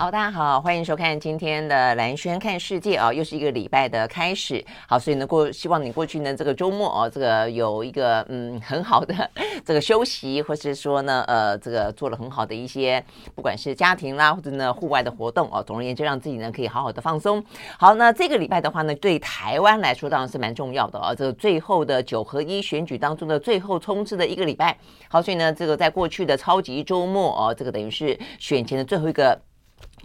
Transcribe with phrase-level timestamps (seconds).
[0.00, 4.64] 好，大家好，欢迎收看今天的兰轩看世界啊，又是一个礼拜的开始。
[4.88, 9.14] 好，所以呢，过希望你过去呢这个周末哦，这个有一个嗯很好的
[9.62, 17.44] 这个休息，或是说呢呃这个做了很好的一些，不管是家庭啦，或者呢户外的活动哦，总而言之，让自己呢可以好好的放松。
[17.78, 24.74] 好，那这个礼拜的话呢，对台湾来说当然是蛮重要的啊，这个最后的九合一选举当中的最后冲刺的一个礼拜。
[25.10, 29.38] 好，所以呢，这个在过去的超级周末哦，这个等于是选前的最后一个。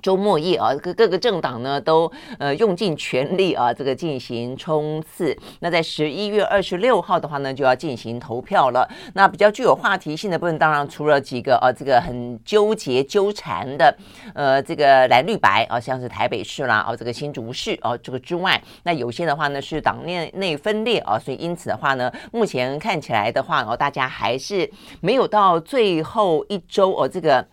[0.06, 5.36] 周末夜啊，各各个政党呢都呃用尽全力啊，这个进行冲刺。
[5.62, 8.88] 那在十一月二十六号的话呢，就要进行投票了。
[9.16, 13.98] 那比较具有话题性的部分，当然除了几个啊，这个很纠结纠缠的
[14.36, 24.70] 呃这个蓝绿白啊，像是台北市啦啊，这个新竹市啊这个之外，那有些的话呢是党内内分裂啊，所以因此的话呢，目前看起来的话哦，大家还是
[25.02, 27.44] 没有到最后一周哦这个。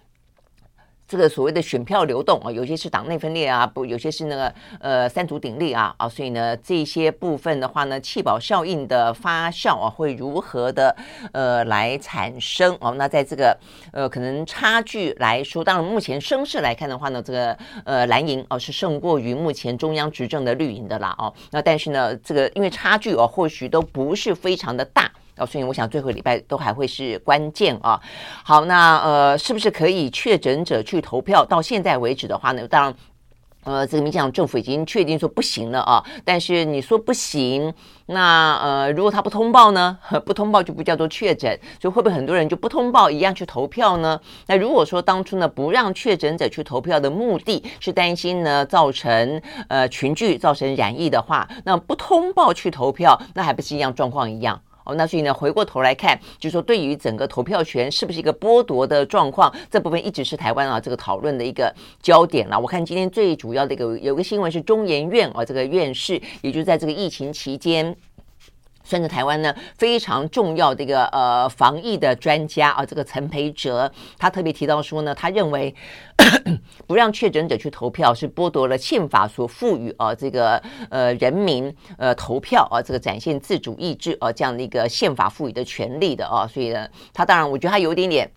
[1.12, 10.96] 这个所谓的选票流动啊，有些是党内分裂啊，不，有些是那个呃三足鼎立啊啊，所以呢，这些部分的话呢，弃保效应的发酵啊，会如何的
[11.32, 12.94] 呃来产生哦？
[12.96, 13.54] 那在这个
[13.92, 17.54] 呃可能差距来说，当然目前声势来看的话呢，这个
[17.84, 21.30] 呃蓝营哦是胜过于目前中央执政的绿营的啦哦。
[21.50, 25.12] 那但是呢，这个因为差距哦，或许都不是非常的大。
[25.38, 28.00] 哦，所以我想最后礼拜都还会是关键啊。
[28.44, 31.44] 好，那呃，是不是可以确诊者去投票？
[31.44, 32.94] 到现在为止的话呢，当然，
[33.64, 36.05] 呃，这个民进党政府已经确定说不行了啊。
[36.25, 37.72] 但是你说不行，
[38.06, 39.97] 那呃，如果他不通报呢？
[40.27, 44.20] 不通报就不叫做确诊，所以会不会很多人就不通报一样去投票呢？
[44.48, 54.60] 那如果说当初呢不让确诊者去投票的目的是担心呢造成呃群聚造成染疫的话，那不通报去投票，那还不是一样状况一样？
[54.84, 62.59] 哦，那所以呢，回过头来看，就是说，对于整个投票权是不是一个剥夺的状况，这部分一直是台湾啊这个讨论的一个焦点了。
[62.59, 67.97] 我看今天最主要的一个有个新闻是中研院啊这个院士，也就是在这个疫情期间。
[68.92, 75.75] 甚至台湾呢非常重要的一个呃防疫的专家啊，这个陈培哲他特别提到说呢，他认为
[76.86, 88.31] 不让确诊者去投票是剥夺了宪法所赋予啊这个呃人民呃投票啊这个展现自主意志啊这样的一个宪法赋予的权利的啊，所以呢，他当然我觉得他有点点。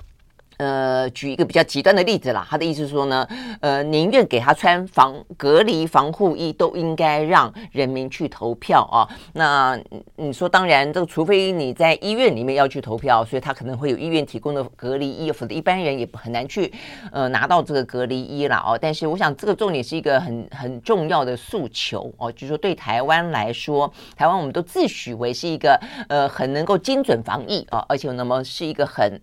[0.57, 3.27] 呃，举一个比较极端的例子啦，他的意思是说呢，
[3.59, 9.07] 呃，宁愿给他穿防隔离防护衣，都应该让人民去投票啊。
[9.33, 9.77] 那
[10.15, 16.71] 你说，当然，这个除非你在医院里面要去投票，所以他可能会有医院提供的隔离衣，否则一般人也很难去
[17.11, 18.79] 呃拿到这个隔离衣了哦。
[18.81, 29.19] 但是我想，这个重点是一个很很重要的诉求哦，就是说对台湾来说，台湾我们都自诩为是一个呃很能够精准防疫啊，而且那么是一个很。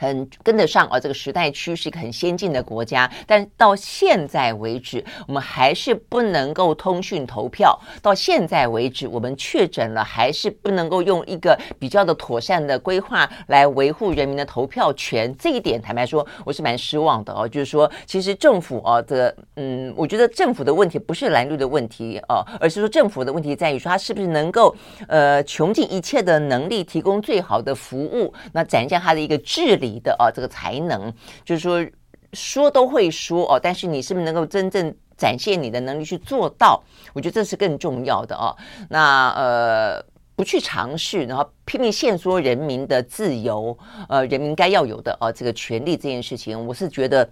[0.00, 7.78] 很跟得上啊，这个时代趋势，一个很先进的国家，但到现在为止，我们还是不能够通讯投票。
[8.00, 15.36] 到现在为止，我们确诊了，还是不能够用一个比较的妥善的规划来维护人民的投票权。
[15.36, 17.46] 这一点，坦白说，我是蛮失望的哦。
[17.46, 24.74] 就是说，其实政府哦，这个嗯，我觉得政府的问题不是蓝绿的问题哦，而是说政府的问题在于说，他是不是能够
[25.08, 29.89] 呃穷尽一切的能力提供最好的服务，那展现他的一个治理。
[29.90, 31.12] 你的啊，这个才能
[31.44, 31.84] 就是说
[32.32, 36.80] 说都会说哦，但是你是不是能够真正展现你的能力去做到？
[37.12, 38.56] 我觉得这是更重要的哦。
[38.88, 40.04] 那呃，
[40.36, 43.76] 不去尝试，然后拼命限缩人民的自由，
[44.08, 47.28] 呃，人民该要有的啊这个权利这件事情，我是觉得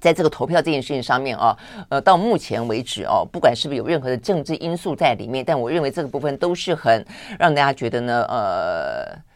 [0.00, 1.56] 在这个投票这件事情上面啊，
[1.88, 7.04] 呃，到目前为止哦，不管是不是有任何的政治因素在里面，但我认为这个部分都是很
[7.38, 9.29] 让大家觉得呢，呃。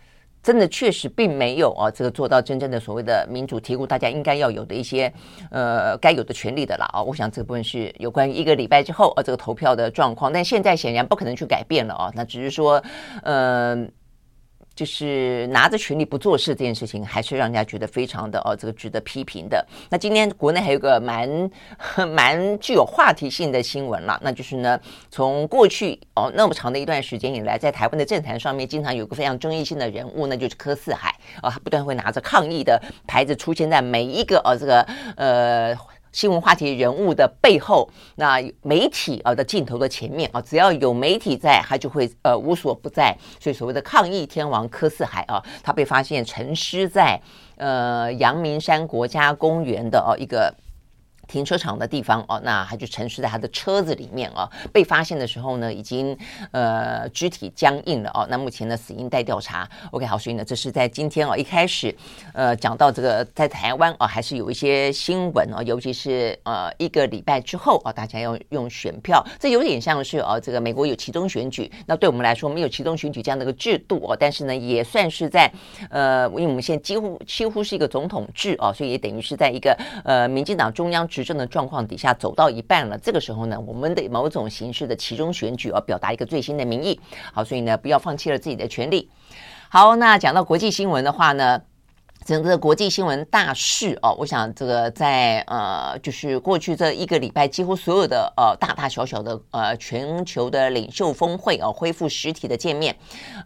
[0.45, 5.11] 真的确实并没有啊，这个做到真正的所谓的民主，提供大家应该要有的一些
[5.51, 7.03] 呃该有的权利的啦啊。
[7.03, 12.13] 我想这部分是有关于一个礼拜之后啊这个投票的状况，但现在显然不可能去改变了啊。
[12.15, 12.83] 那只是说，
[13.23, 13.91] 嗯、
[14.75, 19.65] 就是拿着权力不做事这件事情，还是让人家觉得非常的哦，这个值得批评的。
[19.91, 21.51] 那今天国内还有个蛮
[22.11, 24.79] 蛮具有话题性的新闻了，那就是呢，
[25.11, 34.83] 从过去哦那么长的一段时间以来，在台湾的政坛上面，经常有个非常争议性的人物，那就是柯四海啊，他不断会拿着抗议的牌子出现在每一个哦这个
[35.17, 35.77] 呃。
[36.15, 43.13] 新闻话题人物的背后，那媒体啊的镜头的前面啊，只要有媒体在，他就会呃无所不在。
[43.41, 47.21] 所以所谓的抗议天王柯四海啊，他被发现沉尸在
[47.57, 50.55] 呃阳明山国家公园的哦一个。
[51.27, 54.49] 停车场的地方哦，那他就沉睡在他的车子里面哦。
[54.73, 56.17] 被发现的时候呢，已经
[56.51, 58.27] 呃肢体僵硬了哦。
[58.29, 59.69] 那目前呢，死因待调查。
[59.91, 61.95] OK，好，所以呢，这是在今天哦一开始
[62.33, 71.71] 呃讲到这个在台湾哦，还是有一些新闻哦，尤其是呃一个礼拜之后啊、哦，大家要用选票，这有点像是哦这个美国有其中选举。
[71.87, 75.51] 那对我们来说，没有其中选举这样的一个制度哦，但是呢，也算是在
[75.91, 81.07] 呃，因为我们现在几乎几乎是一个总统制哦，所以也等于是在一个呃民进党中央。
[81.15, 87.01] 执政的状况底下走到一半了，这个时候呢，我们的某种形式的期中选举要表达一个最新的民意。
[87.33, 89.09] 好，所以呢，不要放弃了自己的权利。
[89.69, 91.63] 好，那讲到国际新闻的话呢，
[92.25, 102.97] 整个国际新闻大事哦，我想这个在呃，就是过去这一个礼拜，几乎所有的呃大大小小的呃全球的领袖峰会哦，恢复实体的见面，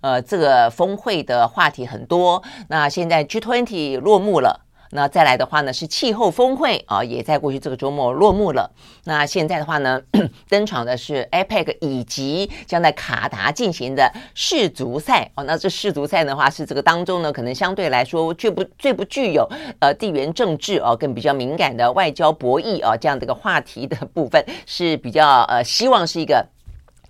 [0.00, 2.42] 呃，这个峰会的话题很多。
[2.68, 4.64] 那现在 G20 落幕了。
[4.90, 8.70] 那再来的话呢，是气候峰会啊，也在过去这个周末落幕了。
[9.04, 10.00] 那现在的话呢，
[10.48, 15.44] 登场的是 APEC 以及将在卡达进行的世足赛哦。
[15.44, 19.48] 那这世足赛的话，是这个当中呢，可能相对来说最不最不具有
[19.80, 26.46] 呃地缘政治哦，更比较敏感的外交博弈啊这样的一个话题的部分，是比较呃希望是一个。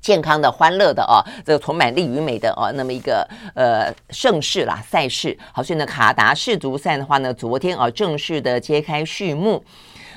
[0.01, 5.37] 健康的、欢乐的哦，这个充满力与美的哦，那么一个呃盛世啦，赛事。
[5.53, 9.63] 好，所以呢，卡达世足赛的话呢，昨天啊正式的揭开序幕。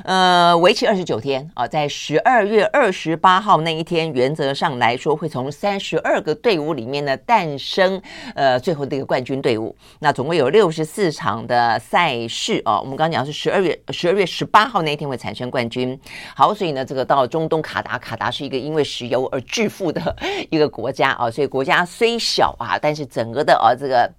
[0.04, 8.02] 呃，为期二十九天啊，在十二月二十八号那一天，原则上来说，会从三十二个队伍里面呢诞生
[8.36, 9.76] 呃最后的一个冠军队伍。
[10.00, 16.00] 那总共有六十四场的赛事啊，我们刚刚讲是十二月十二月十八号那一天会产生冠军。
[16.36, 20.16] 好，所以呢，这个到中东卡达，卡达是一个因为石油而致富的
[20.50, 24.12] 一个国家啊，所以国家虽小啊，但是整个的啊这个。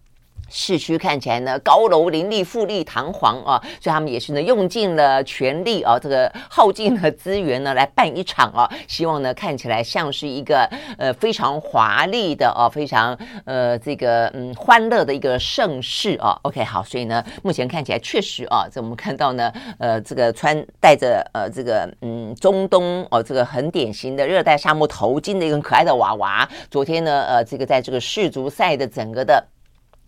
[0.54, 10.68] 市区看起来呢，高楼林立、富丽堂皇啊，所以他们也是呢用尽了全力啊，这个耗尽了资源呢来办一场啊，希望呢看起来像是一个
[10.98, 16.38] 呃非常华丽的啊，非常呃这个嗯欢乐的一个盛世啊。
[16.42, 29.42] OK，好，所以呢目前看起来确实啊，这我们看到呢呃这个穿戴着呃这个嗯中东哦这个很典型的热带沙漠头巾的一个可爱的娃娃，昨天呢呃这个在这个世足赛的整个的。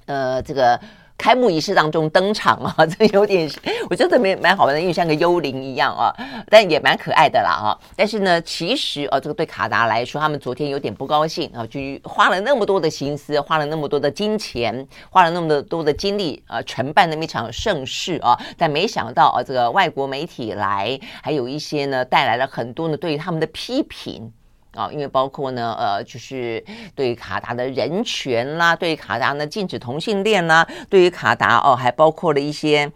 [0.06, 0.78] 呃，这个
[1.16, 3.48] 开幕仪式当中登场啊， 这有点，
[3.88, 6.12] 我觉得蛮蛮好玩的，因为像个幽灵一样啊，
[6.50, 7.78] 但也蛮可爱的啦啊。
[7.96, 24.32] 但是呢，其实啊，这个对卡达来说，他们昨天有点不高兴啊，就花了那么多的心思，花了那么多的金钱，花了那么多的精力啊，承办那么一场盛事啊，但没想到啊，这个外国媒体来，还有一些呢，带来了很多呢对于他们的批评。
[24.74, 32.90] 啊，因为包括呢，呃，就是对于卡达的人权啦，对于卡达呢禁止同性恋啦，对于卡达哦，还包括了一些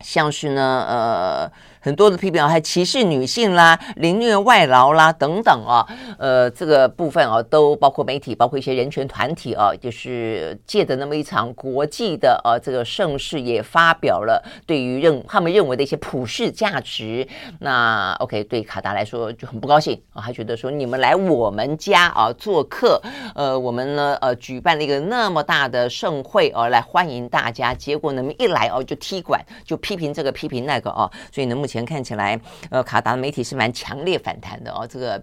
[0.00, 1.52] 像是呢，呃。
[1.80, 5.86] 很多的批评啊，还歧视女性啦、凌虐外劳啦等等啊，
[6.18, 17.26] 呃，这个部分啊，都包括媒体，包括一些人权团体啊，就是借的那么一场国际的呃、这个盛世，也发表了对于认他们认为的一些普世价值。
[17.60, 23.00] 那 OK，对卡达来说就很不高兴啊，还觉得说你们来我们家啊做客，
[23.34, 31.80] 呃，我们呢呃举办了一个那么大的盛会啊来欢迎大家，结果呢一来哦、就踢馆，就批评这个批评那个啊，所以呢目前。
[31.90, 34.86] 看起来，呃，卡达的媒体是蛮强烈反弹的哦。
[34.86, 35.20] 这个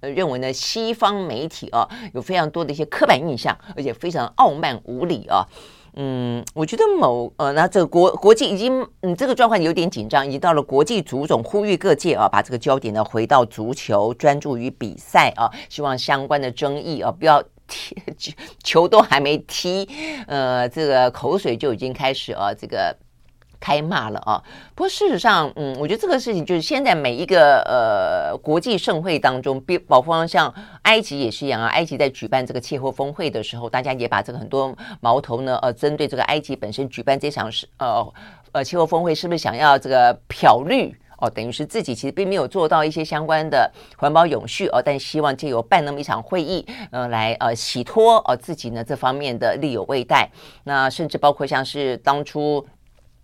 [0.00, 5.46] 呃，认为呢，西方媒体啊，有非常多的一些刻板印象，而且非常傲慢无礼啊。
[5.94, 17.94] 嗯，我觉得某呃，那这个国国际已经，嗯，这个状况有点紧张，已经到了国际足总呼吁各界啊，把这个焦点呢回到足球，专注于比赛啊，希望相关的争议啊，不要踢
[18.64, 19.88] 球都还没踢，
[20.26, 22.96] 呃，这个口水就已经开始啊，这个。
[23.60, 24.42] 开骂了啊！
[24.74, 31.68] 不过事实上，嗯，我觉得这个事情就是现在每一个呃国际盛会当中，比包括像埃及也是一样啊。
[31.68, 38.12] 埃及在举办这个气候峰会的时候，大家也把这个很多矛头呢，呃，针对这个埃及本身举办这场是呃
[38.52, 41.28] 呃气候峰会，是不是想要这个漂绿哦？
[41.28, 50.30] 等于是自己其实并没有做到一些相关的环保永续哦，但希望借由办那么一场会议，呃，来呃洗脱呃自己呢这方面的力有未逮。
[50.62, 52.64] 那甚至包括像是当初。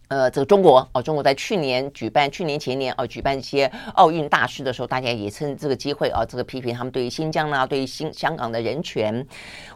[0.08, 9.26] 呃，这个中国哦，中国在去年举办、去年前年哦举办一些奥运大事的时候，大家也趁这个机会啊，这个批评他们对于新疆呢，对于新香港的人权，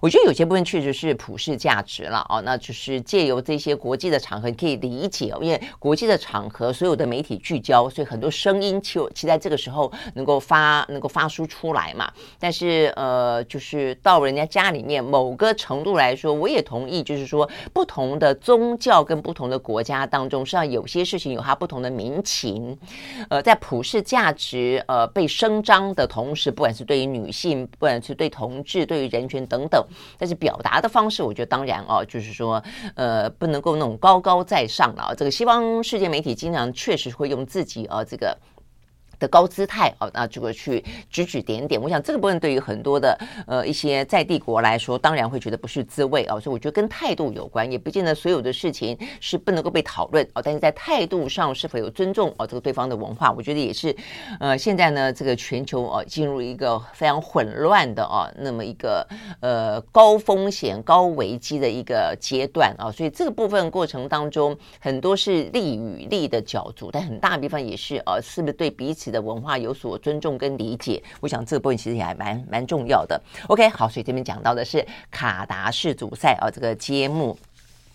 [0.00, 2.42] 我觉得有些部分确实是普世价值了哦。
[2.42, 12.08] 那就是借由这些国际的场合，可以理解，因为国际的场合，所有的媒体聚焦，所以很多声音就期待这个时候能够发能够发出出来嘛。
[12.38, 20.17] 但是呃，就是到人家家里面，某个程度来说，我也同意，就是说不同的宗教跟不同的国家当。
[20.18, 22.76] 当中实际上有些事情有它不同的民情，
[23.30, 29.80] 呃，在普世价值呃被声张的同时，不管是对于女性，不管是对同志，对于人权等等，
[30.18, 32.60] 但是表达的方式，我觉得当然哦，就是说
[32.96, 35.14] 呃不能够那种高高在上啊。
[35.16, 38.36] 这个西方世界媒体经常确实会用自己呃这个。
[39.18, 53.94] 的高姿态啊，那这个去指指点点，我想这个部分对于很多的呃一些在地国来说，当然会觉得不是滋味啊，所以我觉得跟态度有关，也不见得所有的事情是不能够被讨论啊，但是在态度上是否有尊重啊，这个对方的文化，我觉得也是
[54.38, 59.04] 呃现在呢这个全球啊进入一个非常混乱的啊那么一个
[59.40, 69.07] 呃高风险高危机的一个阶段啊，所以这个部分过程当中很多是利与利的角逐，但很大的地方也是啊是不是对彼此。
[69.10, 73.20] 的文化有所尊重跟理解，我想这个部分其实也还蛮蛮重要的。
[73.48, 77.36] OK，好，所以这边讲到的是卡达世足赛啊，这个揭幕。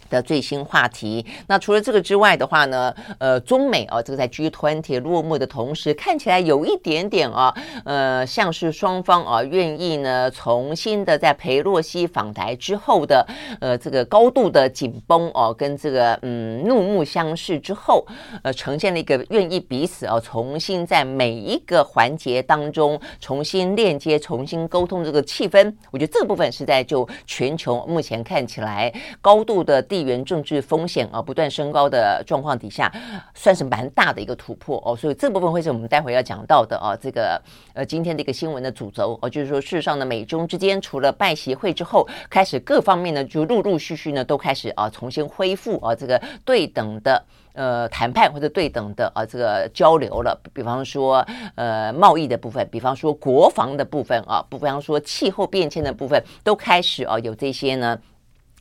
[0.10, 1.26] 的最新话题。
[1.48, 7.54] 那除了这个之外的话呢，呃，中美啊，这个在 G20 落幕的同时，看起来有一点点啊，
[7.86, 13.26] 呃，像是双方啊愿意呢重新的在裴洛西访台之后的
[13.62, 18.06] 呃这个高度的紧绷哦、跟这个嗯怒目相视之后，
[18.44, 25.74] 呃，呈现了一个愿意彼此啊重新在每一个环节当中重新链接、重新沟通这个气氛。
[25.92, 29.82] 我觉得这个部分是在就全球目前看起来高度的。
[29.94, 32.92] 地缘政治风险啊不断升高的状况底下，
[33.36, 36.98] 算是蛮大的一个突破哦，所以这部分会是我们待会要讲到的啊。
[37.00, 37.40] 这个
[37.76, 47.24] 呃今天的一个新闻的主轴哦，就是说事实上呢，美中之间除了拜协会之后，开始各方面呢就陆陆续续呢都开始啊重新恢复啊这个对等的
[47.54, 50.36] 呃谈判或者对等的啊这个交流了。
[50.54, 51.24] 比方说
[51.54, 58.00] 呃贸易的部分，比方说国防的部分啊，不比方说气候变迁的部分，都开始啊有这些呢。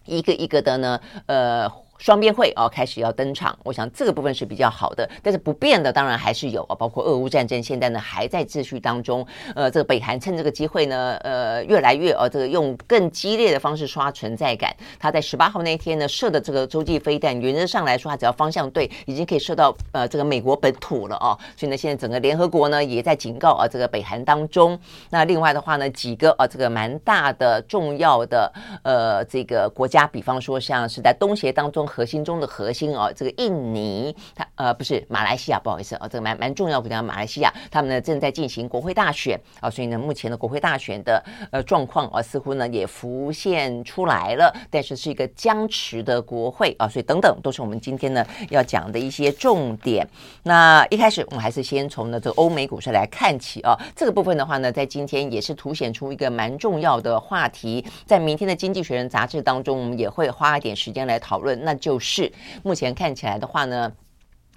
[0.05, 1.71] 一个一个的呢，呃。
[2.03, 14.75] 双边会啊开始要登场，我想这个部分是比较好的，但是不变的当然还是有啊，包括俄乌战争现在呢还在秩序当中，呃，这个北韩趁这个机会呢，呃，越来越呃这个用更激烈的方式刷存在感。
[14.99, 21.39] 他在十八号那一天呢射的这个洲际飞弹，原则上来说，他只要方向对，已经可以射到呃这个美国本土了哦。
[21.57, 24.77] 所以呢，现在整个联合国呢也在警告啊这个北韩当中。
[25.11, 31.87] 那另外的话呢，几个啊这个蛮大的重要的呃这个国家，比方说像是在东协当中。
[31.93, 50.09] 核心中的核心哦，这个印尼，它呃不是马来西亚，不好意思啊，这个蛮蛮重要国家马来西亚，他们呢正在进行国会大选啊，所以呢目前的国会大选的呃状况啊似乎呢也浮现出来了，但是是一个僵持的国会啊，所以等等都是我们今天呢要讲的一些重点。
[50.45, 63.93] 那一开始我们还是先从呢这个欧美股市来看起啊，这个部分的话呢，在今天也是凸显出一个蛮重要的话题，在明天的《经济学人》杂志当中，我们也会花一点时间来讨论，那就是目前看起来的话呢。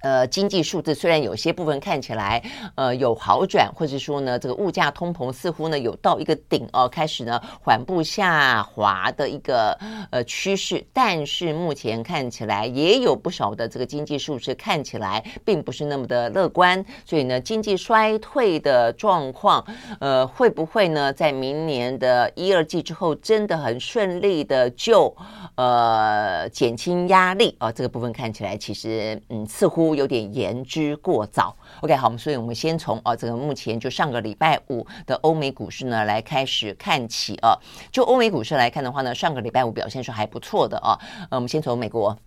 [0.01, 2.43] 呃，经济数字虽然有些部分看起来
[2.75, 9.75] 呃有好转，或者说呢，这个物价通膨似乎呢有到一个顶哦，开始呢缓步下滑的一个
[10.11, 19.65] 呃趋势，但是目前看起来也有不少的这个经济数字看起来并不是那么的乐观，所以呢，经济衰退的状况
[19.99, 25.11] 呃会不会呢在明年的一二季之后真的很顺利的就
[25.55, 27.71] 呃减轻压力啊？
[27.71, 29.94] 这个部分看起来其实嗯似乎。
[29.95, 31.55] 有点言之过早。
[31.81, 37.57] OK，好，所以我们先从啊这个目前就上个礼拜五的欧美股市呢来开始看起啊。
[37.91, 40.99] 就欧美股市来看的话呢，上个礼拜五表现是还不错的啊。
[41.29, 42.17] 呃，我们先从美国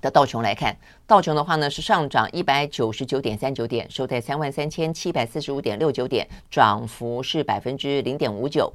[0.00, 8.72] 的道琼来看，道琼的话呢是上涨一百九十九点三九点，收在三万三千七百四十五点六九点，涨幅是百分之零点五九。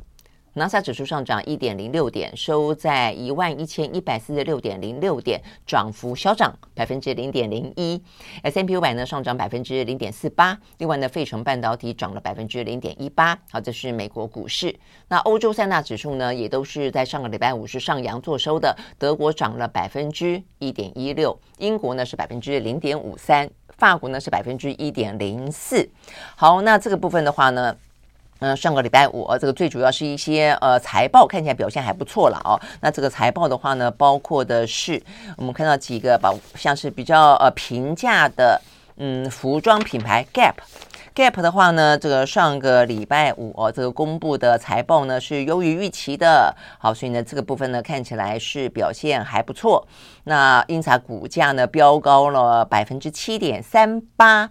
[0.53, 8.01] 纳斯达克指数上涨一点零六点，收在一万一千一百四十六点零六点，涨幅小涨百分之零点零一。
[8.41, 13.37] ，S M P 五百呢上涨百分之零点四八，另外呢，费城半导体涨了百分之零点一八。
[13.51, 14.75] 好，这是美国股市。
[15.07, 18.75] 那欧洲三大指数呢，也都是在上个礼拜五是上扬做收的。
[18.97, 25.87] 德国涨了百分之一点一六，英国呢是百分之零点五三，法国呢是百分之一点零四。
[26.35, 27.77] 好，那这个部分的话呢。
[28.39, 32.55] 嗯，上个礼拜五，这个最主要是一些呃财报看起来表现还不错了哦。
[32.79, 35.01] 那这个财报的话呢，包括的是
[35.35, 38.61] 我们看到几个吧，像是比较呃平价的
[38.95, 46.55] 嗯服装品牌 Gap，Gap 的话呢，这个上个礼拜五哦，这个公布的财报呢是优于预期的。
[46.77, 49.85] 好，所以呢这个部分呢看起来是表现还不错。
[50.23, 54.49] 那因此股价呢飙高了百分之七点三八。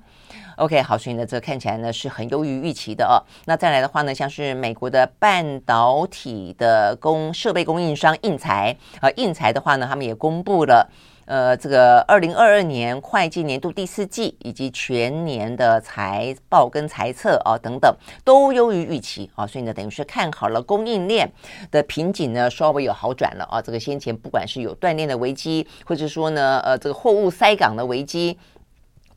[0.58, 3.22] OK，好，所以呢，这看起来呢是很优于预期的哦。
[3.46, 10.90] 那再来的话呢，像是美国的半导体的供设备供应商应材，呃，应材的话呢，他们也公布了，
[11.26, 21.30] 呃，这个二零二二年会计年度第四季以及全年的财报跟财测啊、哦、等等，都优于预期啊、所以呢，等于是看好了供应链
[21.70, 23.62] 的瓶颈呢稍微有好转了啊、哦。
[23.62, 28.36] 这个先前不管是有断链的危机，或者说呢，呃，这个货物塞港的危机。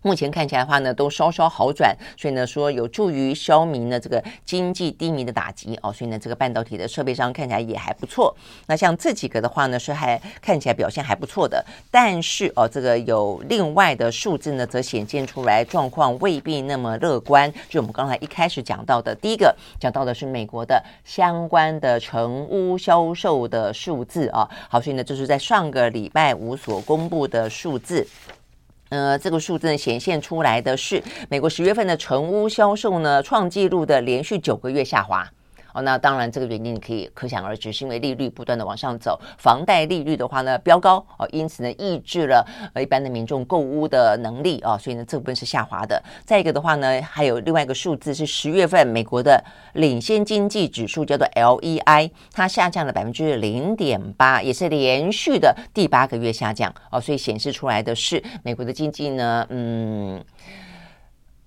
[0.04, 8.36] 目前看起来的话呢，都稍稍好转，所以呢说有助于消弭呢这个经济低迷的打击哦，所以呢这个半导体的设备商看起来也还不错。
[8.68, 17.52] 那像这几个的话呢，是还看起来表现还不错的，但是哦这个有另外的数字呢，则显现出来状况未必那么乐观。
[17.70, 28.08] 就我们刚才一开始讲到的，第一个讲到的是美国的相关的成屋销售的数字啊，好，所以呢这是在上个礼拜五所公布的数字。
[28.92, 35.26] 呃，这个数字呢显现出来的是美国十月份的成屋销售呢创纪录的连续九个月下滑。
[35.74, 46.02] 哦，那当然，这个原因你可以可想而知，是因为利率不断的往上走，房贷利率的话呢飙高哦，因此呢抑制了呃一般的民众购屋的能力啊，所以呢这部分是下滑的。
[46.26, 60.24] 再一个的话呢，还有另外一个数字是十月份美国的领先经济指数叫做 LEI，它下降了百分之零点八，也是连续的第八个月下降哦，所以显示出来的是美国的经济呢，嗯。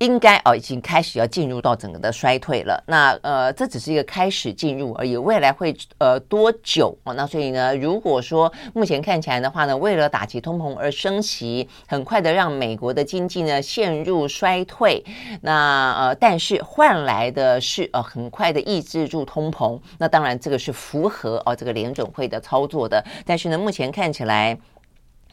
[0.04, 2.82] 应该哦，已经开始要进入到整个的衰退了。
[2.86, 7.14] 那呃，这只是一个开始进入而已，未来会呃多久哦？
[7.14, 15.02] 那所以呢，如果说目前看起来的话呢，为了打击通膨而升息，很快的让美国的经济呢陷入衰退，
[15.40, 19.80] 那呃，但是换来的是呃很快的抑制住通膨。
[19.98, 23.02] 那当然这个是符合哦这个联准会的操作的。
[23.24, 24.58] 但是呢，目前看起来。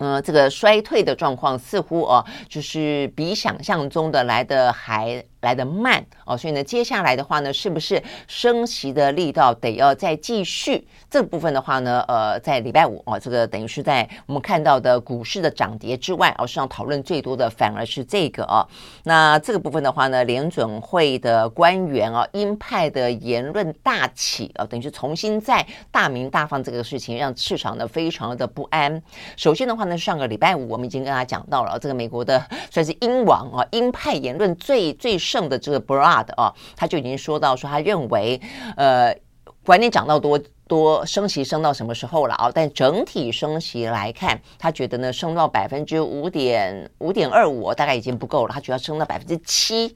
[0.02, 10.88] 嗯、呃，这个衰退的状况似乎哦，就是比想象中的来的还来得慢哦，所以呢，接下来的话呢，是不是升息的力道得要再继续？
[11.10, 18.66] 这部分的话呢，呃，在礼拜五哦，这个等于是在我们看到的股市的涨跌之外，哦，市场讨论最多的反而是这个哦。
[19.04, 29.02] 那这个部分的话呢，联准会的官员啊、鹰派的言论大起啊、等于是重新在大鸣大放这个事情，让市场呢非常的不安。
[29.36, 35.18] 首先的话呢，上个礼拜五我们已经跟大家讲到了，这个美国的算是鹰王啊，鹰派言论最最。
[35.32, 38.42] 胜的这个 Brad 啊，他就已经说到说，他认为，
[38.76, 39.16] 呃，
[39.64, 42.52] 管你涨到多多升息升到什么时候了啊？
[42.54, 49.96] 但整体升息来看，他觉得呢，升到百分之五点五点二五大概已经不够了，他觉得升到百分之七，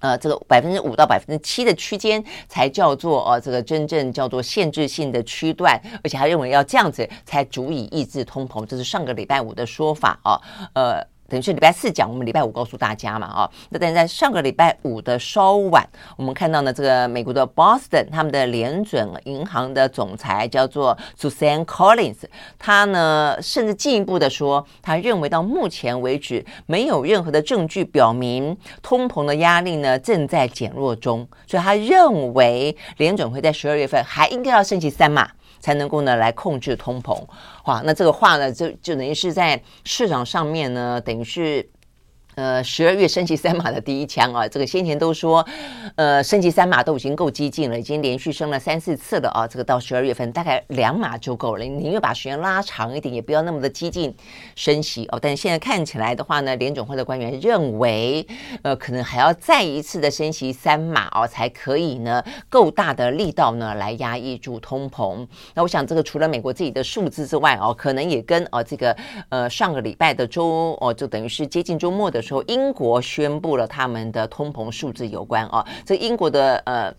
[0.00, 10.40] 呃，这个百分之五到百分之七的区间才叫做呃，这个真正叫做限制性的区段，而且他认为要这样子才足以抑制通膨，这是上个礼拜五的说法啊，
[10.74, 11.11] 呃。
[11.32, 15.82] 等于是礼拜四讲，我们礼拜五告诉大家嘛，啊，那但在上个礼拜五的稍晚，
[16.18, 22.18] 我们看到呢，这个美国的 Boston 他们的联准银行的总裁叫做 Suzanne Collins，
[22.58, 35.30] 他呢甚至进一步的说，他认为到目前为止没有任何的证据表明通膨的压力呢正在减弱中，所以他认为联准会在十二月份还应该要升息三码。
[35.62, 37.18] 才能够呢来控制通膨，
[37.64, 41.66] 哇，那这个话呢就就等于是在市场上面呢，等于是。
[42.34, 45.46] 呃，十二月升级三码的第一枪啊，这个先前都说，
[45.96, 49.46] 呃，升级三码都已经够激进了，已经连续升了三四次了啊。
[49.46, 54.14] 这个到十二月份大概两码就够了，宁愿把时间拉长一点，也不要那么的激进
[54.56, 55.18] 升息哦。
[55.20, 58.26] 但是现在看起来的话呢，联准会的官员认为，
[58.62, 65.26] 呃，可能还要再一次的升级三码哦，才可以呢够大的力道呢来压抑住通膨。
[65.52, 68.96] 那我想这个除了美国自己的数字之外哦，可能也跟哦这个
[69.28, 72.21] 呃上个礼拜的周哦，就等于是接近周末的。
[72.22, 76.94] 时候，英国宣布了他们的通膨数字有关啊，这英国的呃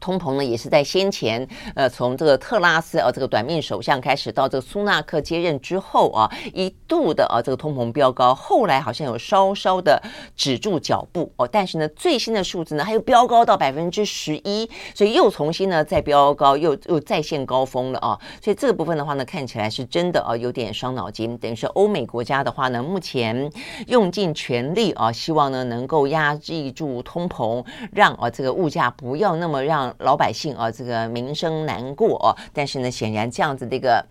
[0.00, 10.02] 通膨呢，也是在先前，呃，从这个特拉斯啊，这个短命首相开始，到这个苏纳克接任之后啊，一度的啊，这个通膨飙高，后来好像有稍稍的
[10.36, 21.36] 止住脚步哦，但是呢，最新的数字呢，还有飙高到百分之十一，所以又重新呢再飙高，又又再现高峰了啊，所以这个部分的话呢，看起来是真的啊，有点伤脑筋。
[21.38, 23.50] 等于是欧美国家的话呢，目前
[23.86, 29.87] 用尽全力啊，希望呢能够压制住通膨，让啊这个物价不要那么让。
[29.98, 34.04] 老百姓啊，这个民生难过啊，但是呢，显然这样子的一个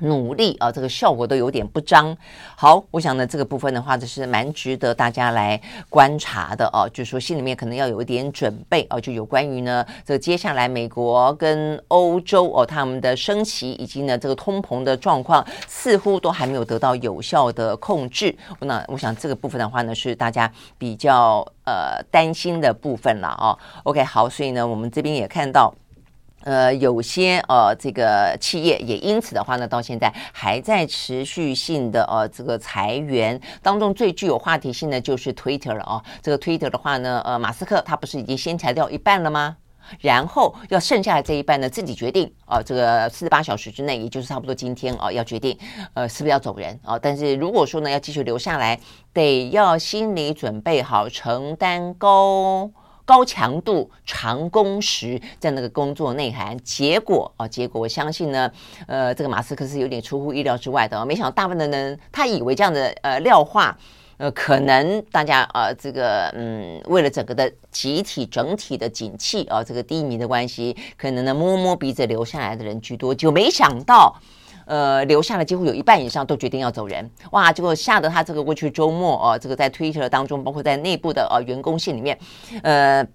[0.00, 2.16] 努力啊，这个效果都有点不彰。
[2.56, 6.88] 好，我想呢，这个部分的话，就是蛮值得大家来观察的哦。
[6.92, 18.36] 就是说，心里面可能要有一点准备哦，就有关于呢，这个接下来美国跟欧洲哦，他们的升息以及呢，这个通膨的状况似乎都还没有得到有效的控制。
[18.60, 23.56] 那我想这个部分的话呢，是大家比较呃担心的部分了哦。
[23.84, 25.72] OK，好，所以呢，我们这边也看到。
[26.44, 36.02] 呃，有些呃，这个企业也因此的话呢，到现在还在持续性的呃，这个裁员当中，最具有话题性的就是 Twitter 了啊。
[36.22, 39.56] 这个 Twitter 的话呢，呃，马斯克他不是已经先裁掉一半了吗？
[40.00, 45.58] 然后要剩下的这一半呢，自己决定啊，这个四十八小时之内，也就是差不多今天啊，要决定
[45.92, 46.98] 呃，是不是要走人啊？
[46.98, 48.80] 但是如果说呢，要继续留下来，
[49.12, 52.70] 得要心理准备好承担高。
[53.04, 58.50] 高强度、长工时这样的一个工作内涵，结果啊，结果我相信呢，
[58.86, 61.04] 呃，这个马斯克是有点出乎意料之外的哦。
[61.04, 63.76] 没想到大部分的人，他以为这样的呃料化，
[64.16, 74.16] 呃，可能大家啊、这个嗯，为了整个的集体整体的景气啊，这个低迷的关系，可能呢摸摸鼻子留下来的人居多，就没想到。
[74.66, 77.52] 呃，留下了几乎有一半以上都决定要走人，哇！
[77.52, 82.18] 结果吓得他这个过去周末哦，这个在 Twitter 当中，包括在内部的呃员工信里面，
[82.62, 83.06] 呃，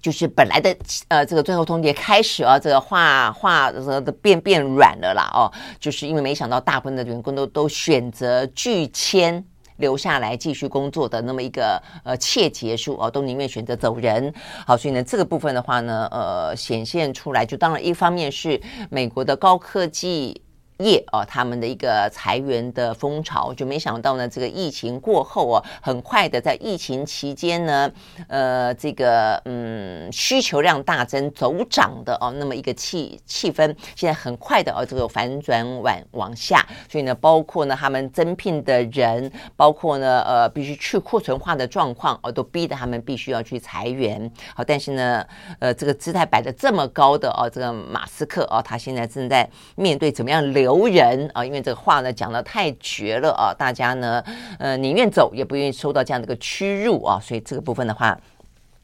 [0.00, 0.76] 就是本来的
[1.08, 9.44] 呃这个最后通牒开始啊，这个话话这个变变软了啦哦，就是因为没想到大部分的员工都都选择拒签
[9.78, 14.32] 留下来继续工作的那么一个呃切结束哦，都宁愿选择走人。
[14.66, 20.40] 好，所以呢这个部分的话呢，呃，显现出来就当然一方面是美国的高科技。
[20.80, 27.90] 业啊，他们的一个裁员的风潮，就没想到呢，这个疫情过后啊，很快的在疫情期间呢，
[28.28, 44.30] 呃，这个嗯需求量大增走涨的哦，那么一个气气氛，现在很快的哦，这个反转往往下，所以呢，包括呢他们增聘的人，包括呢呃必须去库存化的状况哦，都逼得他们必须要去裁员。
[44.54, 45.22] 好，但是呢，
[45.58, 50.69] 呃，这个姿态摆的这么高的哦，这个马斯克哦，他现在正在面对怎么样流。
[50.70, 54.22] 留人啊，因为这个话呢讲得太绝了啊，大家呢
[54.58, 58.16] 呃宁愿走也不愿意受到这样的一个屈辱啊，所以这个部分的话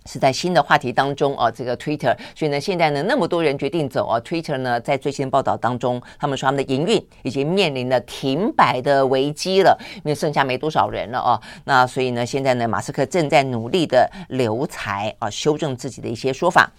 [0.04, 16.70] 是在新的话题当中啊，这个 Twitter，所以呢现在呢那么多人决定走啊，Twitter 呢在最新的报道当中，他们说他们的营运已经面临了停摆的危机了，因为剩下没多少人了啊，那所以呢现在呢马斯克正在努力的留才啊，修正自己的一些说法。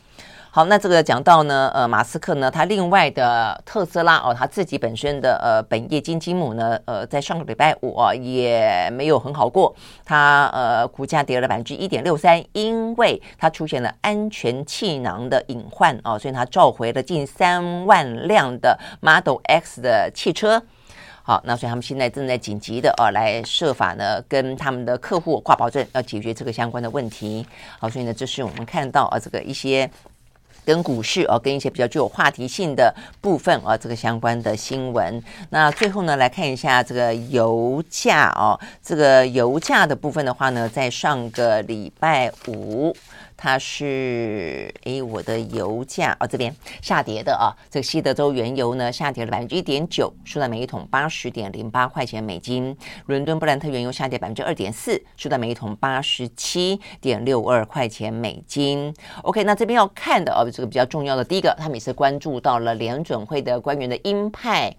[0.58, 20.60] 好，那这个讲到呢，呃，马斯克呢，他另外的特斯拉哦，他自己本身的呃本业金鸡母呢，呃，在上个礼拜五啊也没有很好过，它呃股价跌了百分之一点六三，因为它出现了安全气囊的隐患哦，所以它召回了近三万辆的 Model X 的汽车。
[21.22, 27.46] 好，那所以他们现在正在紧急的呃来设法呢，跟他们的客户挂保证，要解决这个相关的问题。
[27.80, 29.88] 好，所以呢，这是我们看到啊这个一些。
[30.68, 35.24] 跟股市哦，跟一些比较具有话题性的部分啊，这个相关的新闻。
[35.50, 42.94] 那最后呢，来看一下这个油价哦，这个油价的部分的话呢，在上个礼拜五。
[43.38, 47.54] 它是诶，我的油价哦，这边下跌的啊。
[47.70, 52.76] 这个西德州原油呢，下跌了百分之一点九，收在每一桶八十点零八块钱美金。
[53.06, 58.94] 伦敦布兰特原油下跌百分之二点四，收在每一桶八十七点六二块钱美金。
[59.22, 64.76] OK，那这边要看的哦，这个比较重要的，第一个，他们也是关注到了联准会的官员的鹰派。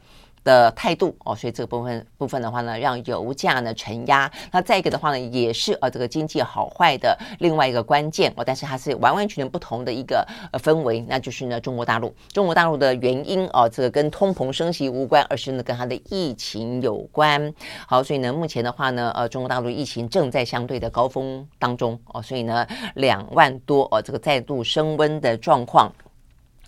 [0.49, 4.31] 的态度哦，所以这个部分部分的话呢，让油价呢承压。
[4.51, 12.15] 那再一个的话呢，也是呃这个经济好坏的另外一个关键哦，但是它是完完全全不同的一个呃氛围，那就是呢中国大陆。
[12.33, 17.53] 中国大陆的原因哦，这个跟通膨升息无关，而是呢跟它的疫情有关。
[17.87, 25.93] 好，所以呢目前的话呢，呃中国大陆疫情正在相对的高峰当中哦，所以呢两万多哦这个再度升温的状况。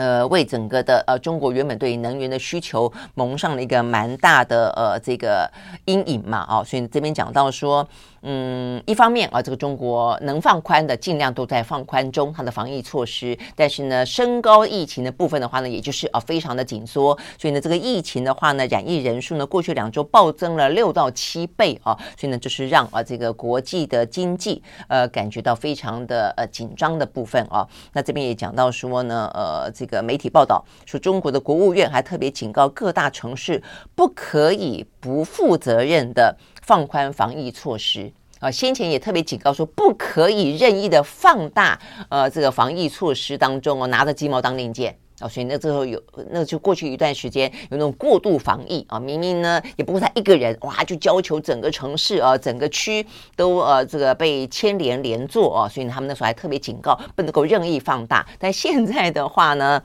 [0.01, 5.51] 呃，为整个的呃中国原本对能源的需求蒙上了一个蛮大的呃这个
[5.85, 7.87] 阴影嘛，哦，所以这边讲到说。
[8.23, 13.39] 嗯，一方面啊，这个中国能放宽的尽量都在放宽中，它的防疫措施。
[13.57, 17.17] 但是呢，升高疫情的部分的话呢，也就是啊非常的紧缩。
[17.39, 21.97] 所以呢，这个疫情的话呢，染疫人数呢，过去两周暴增了六到七倍啊。
[22.19, 27.67] 所以呢，就是让啊这个国际的经济呃感觉到非常的呃紧张的部分啊。
[27.95, 33.63] 那这边也讲到说呢，呃，这个媒体报道说，中国的国务院还特别警告各大城市
[33.95, 36.37] 不可以不负责任的。
[36.71, 38.13] 放宽防疫措施。
[38.39, 41.77] 啊，先前也特别警告说，不可以任意的放大
[42.09, 44.97] 呃这个防疫措施当中哦，拿着鸡毛当令箭。
[45.19, 48.87] 啊，所以那之后有那就过去一段时间有那种过度防疫。
[48.89, 53.05] 啊，明明呢也不是他一个人哇，就要求整个城市啊整个区
[53.35, 55.53] 都呃这个被牵连连坐。
[55.53, 59.83] 啊，所以他们那时候还特别警告不能够任意放大，但现在的话呢。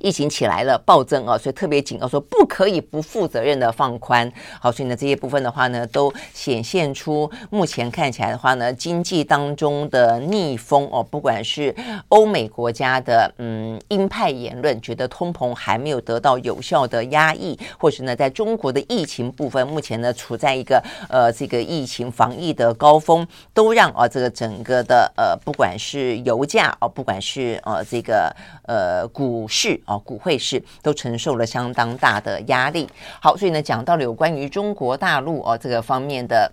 [0.00, 4.30] 疫情起来了，暴增啊，所以特别警告说不可以不负责任的放宽。
[4.58, 11.74] 好，所以呢这些部分的话呢，都显现出目前看起来的话呢，经济当中的逆风哦，不管是
[12.08, 28.34] 欧美国家的嗯鹰派言论，觉得通膨还没有得到有效的压抑，或是呢在中国的疫情部分，目前呢处在一个呃这个疫情防疫的高峰，都让啊这个整个的呃不管是油价哦，不管是呃这个
[28.66, 29.78] 呃股市。
[29.90, 32.88] 啊，股汇市都承受了相当大的压力。
[33.20, 36.50] 好，所以呢，讲到了有关于中国大陆哦这个方面的。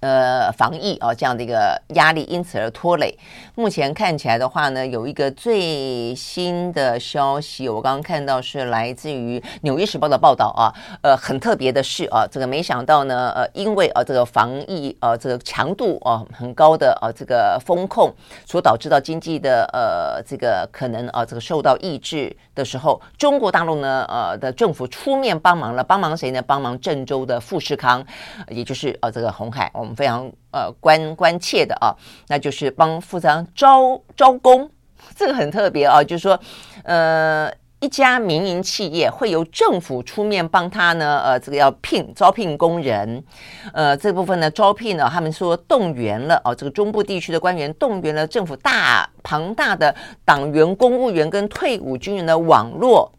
[0.00, 3.16] 呃，防疫啊，这样的一个压力，因此而拖累。
[3.54, 10.72] 目前看起来的话呢，有一个最新的消息，我刚刚看到是来自于《纽约时报》的报道啊。
[11.02, 18.10] 呃，很特别的是啊，这个没想到呢，呃，因为啊这个防疫呃这个强度啊很高的啊这个风控
[18.46, 26.40] 所导致到经济的呃这个可能啊这个受到抑制的时候，中国大陆呢呃的政府出面帮忙了，帮忙谁呢？
[26.40, 28.02] 帮忙郑州的富士康，
[28.48, 29.70] 也就是啊这个红海。
[29.74, 31.94] 我们非常呃关关切的啊，
[32.28, 34.70] 那就是帮富士康招招工，
[35.16, 36.38] 这个很特别啊，就是说
[36.84, 37.50] 呃
[37.80, 43.24] 一家民营企业会由政府出面帮他呢，呃这个要聘招聘工人，
[43.72, 53.10] 呃这部分呢招聘呢，他们说动员了哦、啊，这个中部地区的官员动员了政府大庞大的党员、公务员跟退伍军人的网络。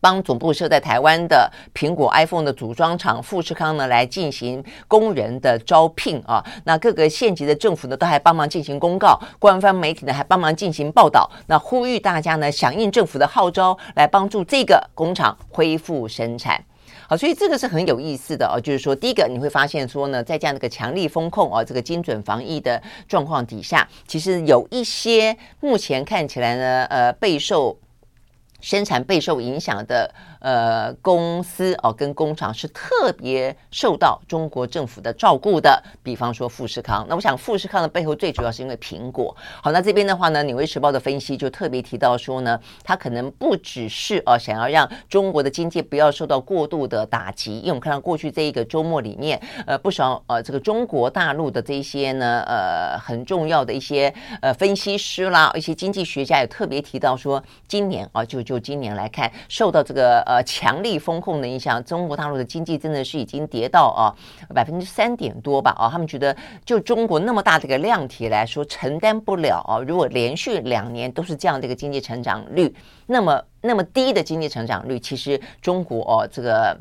[0.00, 6.44] 帮总部设在台湾的苹果 iPhone 的组装厂富士康呢，来进行工人的招聘啊。
[6.64, 11.30] 那各个县级的政府呢，都还帮忙进行公告，官方媒体呢还帮忙进行报道。
[11.46, 16.64] 那呼吁大家呢，响应政府的号召，来帮助这个工厂恢复生产。
[17.06, 18.60] 好，所以这个是很有意思的哦。
[18.60, 27.76] 就是说，第一个你会发现说呢，在这样的一个强力风控啊，这个精准防疫的状况底下，其实有一些目前看起来呢，呃，备受。
[28.60, 30.12] 生产备受影响的。
[30.40, 35.82] 呃，公司哦，跟工厂是特别受到中国政府的照顾的。
[36.02, 39.36] 比方说富士康，那我想富士康的背后最主要是因为苹果。
[39.62, 47.58] 好，那这边的话呢，《纽约时报》的分析就特别提到说呢，它可能不只是哦，想要让中国的经济不要受到过度的打击。
[47.58, 60.24] 因为我们看到过去这一个周末里面，呃，不少呃这个中国大陆的这些呢，呃，很重要的一些呃分析师啦，一些经济学家也特别提到说，今年啊，就就今年来看，受到这个。
[60.30, 64.14] 呃，强力风控的影响，中国大陆的经济真的是已经跌到啊
[64.54, 65.74] 百分之三点多吧？
[65.76, 69.82] 啊，他们觉得就中国那么大的一个量体来说，承担不了啊。
[69.84, 72.72] 如果连续两年都是这样的一个经济成长率，
[73.06, 76.78] 那么那么低的经济成长率，其实中国哦这个。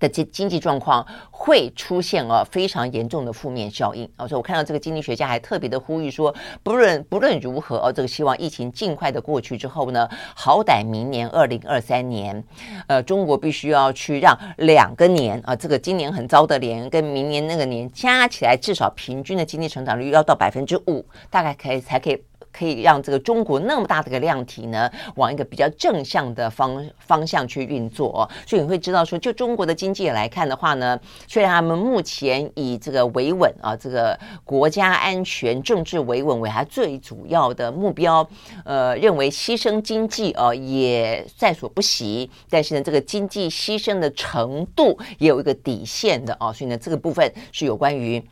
[0.00, 12.42] 的经经济状况会出现啊非常严重的负面效应啊，所以我看到这个经济学家还特别的呼吁说，不论不论如何哦，这个希望疫情尽快的过去之后呢，好歹明年二零二三年，
[12.88, 22.29] 呃，中国必须要去让两个年啊，这个今年很糟的年跟明年那个年加起来，至少平均的经济成长率要到百分之五，大概可以才可以。
[22.52, 28.20] 可以让这个中国那么大的一个量体呢，往一个比较正向的方方向去运作哦。
[28.46, 38.28] 所以你会知道说，就中国的经济来看的话呢，虽然他们目前以这个维稳啊，这个国家安全、政治维稳为他最主要的目标，
[38.64, 42.30] 呃，认为牺牲经济啊也在所不惜。
[42.48, 46.52] 但是呢，这个经济牺牲的程度也有一个底线的啊。
[46.52, 48.22] 所以呢，这个部分是有关于。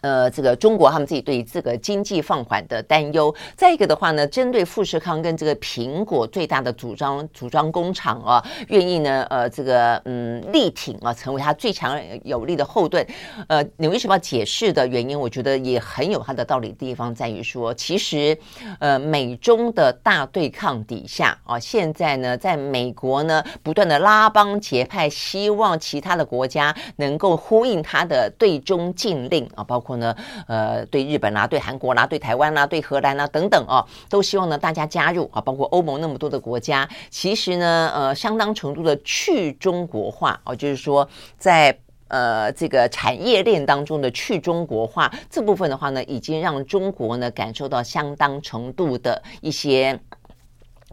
[0.00, 13.06] 呃，这个中国他们自己对于这个经济放缓的担忧，再一个的话呢，针对富士康跟这个苹果最大的组装组装工厂啊，愿意呢，呃，这个嗯力挺啊，成为他最强有力的后盾。
[13.48, 18.36] 呃，纽约时报解释的原因，我觉得也很有它的道理地方，在于说，其实
[18.78, 29.89] 呃美中的大对抗底下啊，现在呢，在美国呢不断的拉帮结派，希望其他的国家能够呼应他的对中禁令啊，包括。
[29.90, 30.14] 后呢，
[30.46, 41.76] 呃，对日本啦、对韩国啦、对台湾啦、对荷兰啦、等等哦，都希望呢大家加入啊，包括欧盟那么多的国家，其实呢，呃，相当程度的去中国化哦，就是说在
[42.08, 49.98] 呃这个产业链当中的去中国化这部分的话呢，已经让中国呢感受到相当程度的一些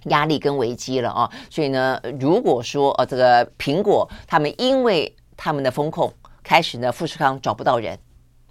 [0.06, 6.12] 压力跟危机了啊，所以呢，如果说呃这个苹果他们因为他们的风控
[6.44, 7.98] 开始呢，富士康找不到人。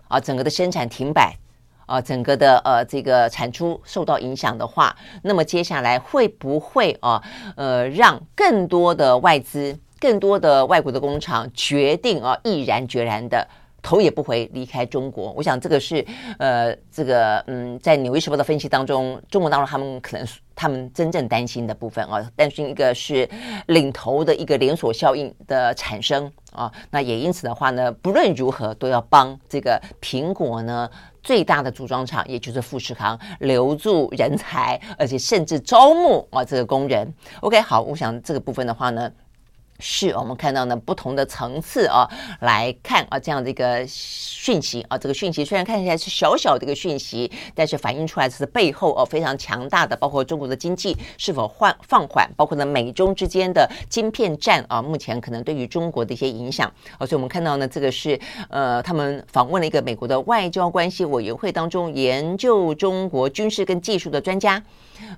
[0.09, 1.37] 啊，整个的生产停摆，
[1.87, 7.23] 啊，整个的呃这个产出受到影响的话，那么接下来会不会啊
[7.57, 13.47] 呃让更多的外资、更多的外国的工厂决定啊毅然决然的
[13.87, 15.33] 头也不回离开中国？
[15.37, 16.05] 我想这个是
[16.41, 23.29] 呃这个嗯在《纽约时报》的分析当中，中国大陆他们可能他们真正担心的部分啊，担心一个是
[23.69, 26.29] 领头的一个连锁效应的产生。
[26.53, 30.91] 啊，那也因此的话呢，不论如何都要帮这个苹果呢
[31.23, 37.13] 最大的组装厂，也就是富士康留住人才，而且甚至招募啊这个工人。
[37.43, 39.09] OK，好，我想这个部分的话呢。
[39.79, 42.09] 是我们看到呢不同的层次啊
[42.41, 64.63] 来看啊这样的一个讯息啊，这个讯息虽然看起来是小小的一个讯息，但是反映出来是背后哦非常强大的，包括中国的经济是否缓放缓，包括呢美中之间的晶片战啊，目前可能对于中国的一些影响啊，所以我们看到呢这个是呃他们访问了一个美国的外交关系委员会当中研究中国军事跟技术的专家。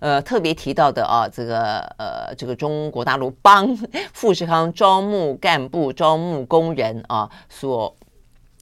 [0.01, 3.77] 呃，特别提到的啊，这个呃，这个中国大陆帮
[4.13, 7.95] 富士康招募干部、招募工人啊，所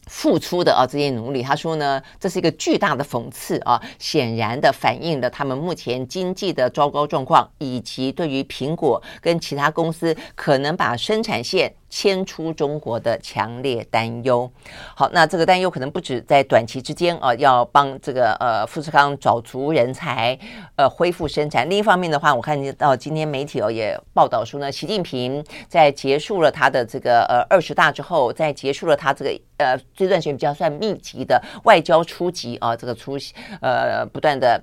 [0.07, 11.74] 付出的啊这些努力，他说呢，这是一个巨大的讽刺啊，显然的反映了他们目前经济的糟糕状况，以及对于苹果跟其他公司可能把生产线。
[11.88, 14.51] 迁出中国的强烈担忧。
[14.94, 20.38] 好，那这个担忧可能不止在短期之间啊，要帮这个呃富士康找足人才，
[20.77, 21.68] 呃恢复生产。
[21.70, 33.16] 另一方面的话，我看到今天媒体哦也报道说呢，习近平在结束了他的这个呃二十大之后，在结束了他这个呃这段时间比较算密集的外交出击啊，这个出
[33.61, 34.61] 呃不断的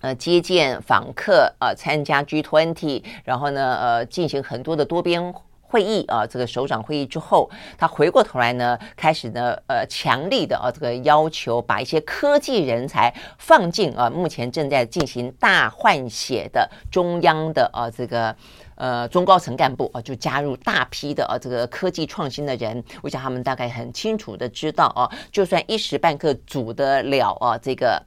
[0.00, 5.34] 呃接见访客啊，参加 G20，然后呢呃进行很多的多边。
[5.74, 18.32] 会议啊，这个首长会议之后，他回过头来呢，开始呢，呃，强力的啊，这个要求把一些科技人才放进啊，目前正在进行大换血的中央的啊，这个
[18.76, 22.80] 呃中高层干部啊，就加入大批的啊，这个科技创新的人。
[23.02, 28.00] 我想他们大概很清楚的知道啊，就算一时半刻阻得了啊，这个。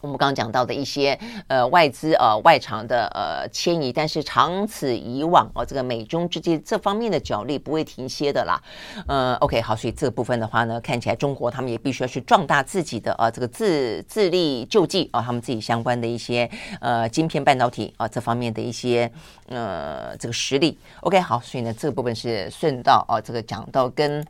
[0.00, 8.60] 我们刚刚讲到的一些呃外资呃外厂的呃迁移，但是长此以往哦，这个美中之间这方面的角力不会停歇的啦。
[9.06, 19.10] 呃，OK，好，所以这个部分的话呢，看起来中国他们也必须要去壮大自己的呃这个自自力救济啊，他们自己相关的一些呃晶片半导体啊这方面的一些
[19.48, 20.78] 呃这个实力。
[21.02, 24.26] OK，好，所以呢这个部分是顺道啊这个讲到跟。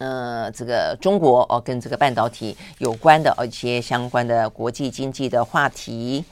[0.00, 6.24] 呃，这个中国哦，跟这个半导体有关的一些相关的国际经济的话题。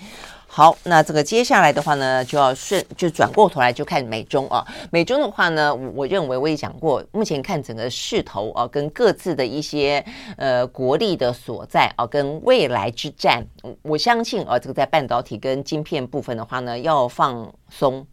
[0.51, 4.67] 好，那这个接下来的话呢，就要顺就转过头来就看美中啊。
[4.91, 10.03] 美中的话呢，我认为我也讲过，目前看整个势头啊，跟各自的一些
[10.39, 13.47] 呃国力的所在啊，跟未来之战，
[13.83, 18.07] 我相信啊，这个在半导体跟晶片部分的话呢，要放松。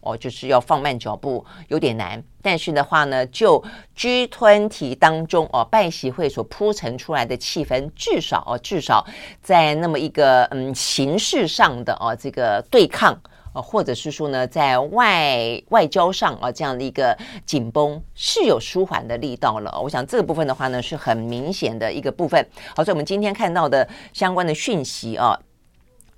[0.00, 2.22] 哦，就是要放慢脚步，有点难。
[2.42, 3.62] 但是的话呢，就
[3.96, 9.06] G20 当中哦，拜习会所铺陈出来的气氛，至少哦，至少
[9.42, 13.12] 在那么一个嗯形式上的哦这个对抗
[13.52, 19.78] 啊，或者是说呢，在外外交上啊这样的一个紧绷是有舒缓的力道了。
[19.82, 22.42] 我想这个部分的话呢，是很明显的一个部分。
[22.74, 25.38] 好，所以我们今天看到的相关的讯息啊。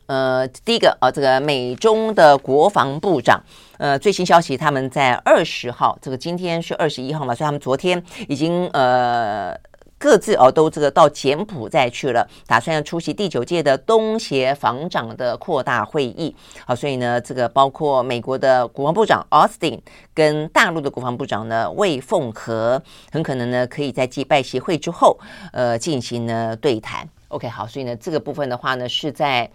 [0.07, 3.41] 呃，第一个啊，这个美中的国防部长，
[3.83, 9.59] 呃，最新消息，他们在二十号，这个今天是二十一号嘛，所以他们昨天已经呃
[9.99, 16.33] 各自哦都这个到柬埔寨去了，打算要出席第九届的东协防长的扩大会议。
[16.65, 19.83] 好，所以呢，这个包括美国的国防部长奥斯汀
[20.15, 25.19] 跟大陆的国防部长呢魏凤和，很可能呢可以在继拜协会之后，
[25.53, 27.05] 呃，进行呢对谈。
[27.27, 29.51] OK，好，所以呢这个部分的话呢是在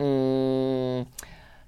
[0.00, 1.06] 嗯。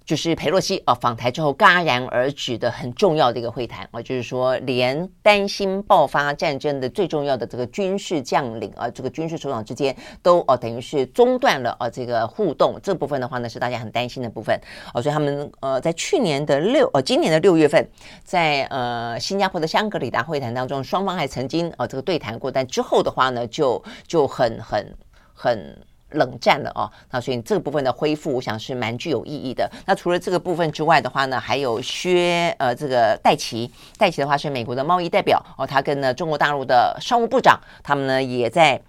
[0.07, 14.57] 就是裴洛西啊访台之后戛然而止的很重要的一个会谈啊，就是说连担心爆发战争的最重要的这个军事将领啊，这个军事首长之间都哦等于是中断了啊这个互动，这部分的话呢是大家很担心的部分
[14.95, 17.85] 哦，所以他们呃在去年的六呃今年的六月份，
[18.23, 24.95] 在呃新加坡的香格里拉会谈当中，双方还曾经啊这个对谈过，但之后的话呢就就很很
[25.35, 25.77] 很。
[26.11, 29.71] 冷战了哦，那所以这个部分的恢复，我想是蛮具有意义的。
[29.87, 38.81] 那除了这个部分之外的话呢，还有薛呃这个戴奇，戴奇的话是美国的贸易代表哦，他跟呢中国大陆的商务部长，他们呢也在。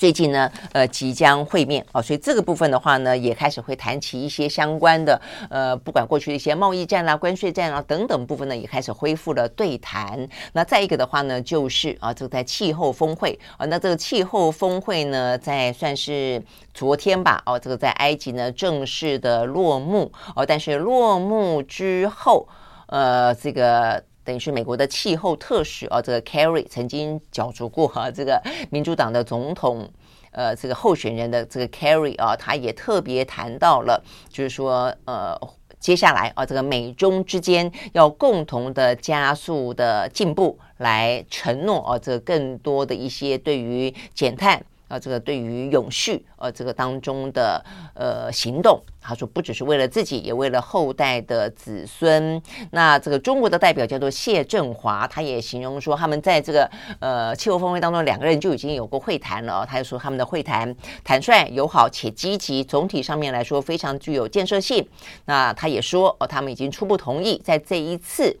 [0.00, 5.20] 最近呢，呃，即将会面哦，所以这个部分的话呢，也开始会谈起一些相关的，
[5.50, 10.26] 呃，不管过去的一些贸易战啦、关税战啊等等部分呢，也开始恢复了对谈。
[10.54, 16.42] 那再一个的话呢，就是啊，这个在气候峰会啊，那这个气候峰会呢，在算是
[16.72, 22.48] 昨天吧，哦，这个在埃及呢正式的落幕哦，但是落幕之后，
[22.86, 24.02] 呃，这个。
[24.30, 29.90] 等于是美国的气候特使啊，这个 Kerry 曾经角逐过哈、啊，这个民主党的总统
[30.30, 35.36] 呃这个候选人的这个 Kerry 啊，他也特别谈到了，就是说呃
[35.80, 44.64] 接下来啊这个美中之间要共同的加速的进步，来承诺啊这更多的一些对于减碳。
[44.90, 47.64] 啊，这个对于永续，呃，这个当中的
[47.94, 52.42] 呃行动，他说不只是为了自己，也为了后代的子孙。
[52.72, 56.68] 那这个中国的代表叫做谢振华，他也形容说，他们在这个
[56.98, 59.64] 呃气候峰会当中，两个人就已经有过会谈了。
[59.64, 60.74] 他就说他们的会谈
[61.04, 64.84] 坦率、友好且积极，总体上面来说非常具有建设性。
[65.26, 68.36] 那他也说，哦，他们已经初步同意在这一次。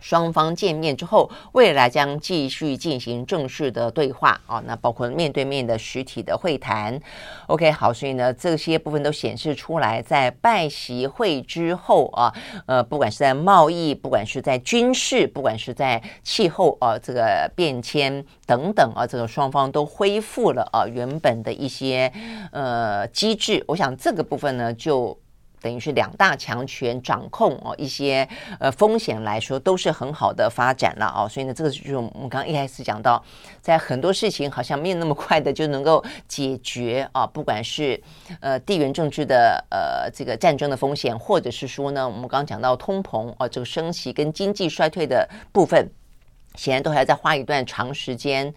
[0.00, 7.00] 双方见面之后，未来将继续进行正式的对话啊，那包括面对面的实体的会谈。
[7.46, 12.32] OK，好，所以呢，这些部分都显示出来，在拜习会之后啊，
[12.66, 22.12] 呃，不管是在贸易，不管是在军事，不管是在气候啊，这个变迁等等啊，这个双方都恢复了啊原本的一些
[22.52, 23.62] 呃机制。
[23.68, 25.18] 我想这个部分呢，就。
[25.60, 28.26] 等于是两大强权掌控哦，一些
[28.58, 33.22] 呃风险来说都是很好的发展了哦，所以呢，这个就是我们刚刚一开始讲到，
[33.60, 38.02] 在很多事情好像没有那么快的就能够解决啊，不管是
[38.40, 45.90] 呃地缘政治的呃这个战争的风险，或者是说呢，我们刚刚讲到通膨啊，这个升息跟经济衰退的部分，
[46.54, 48.54] 显然都还要再花一段长时间。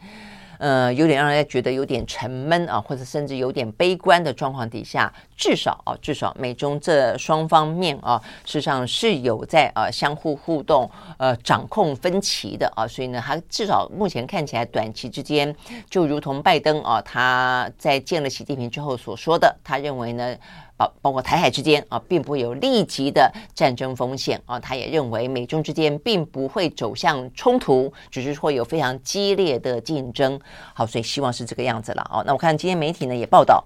[0.64, 15.54] 呃，有点让人家觉得有点沉闷啊，或者甚至有点悲观的状况底下，至少啊，至少美中这双方面啊，事实上是有在、啊、相互互动，呃，掌控分歧的啊，所以呢，他至少目前看起来，短期之间，
[15.90, 20.34] 就如同拜登啊，他在见了习近平之后所说的，他认为呢。
[20.76, 24.60] 包包括台海之间啊，并不会有立即的战争风险啊。
[24.60, 30.40] 他也认为美中之间并不会走向冲突，只是会有非常激烈的竞争。
[30.74, 32.24] 好，所以希望是这个样子了啊。
[32.26, 33.64] 那我看今天媒体呢也报道。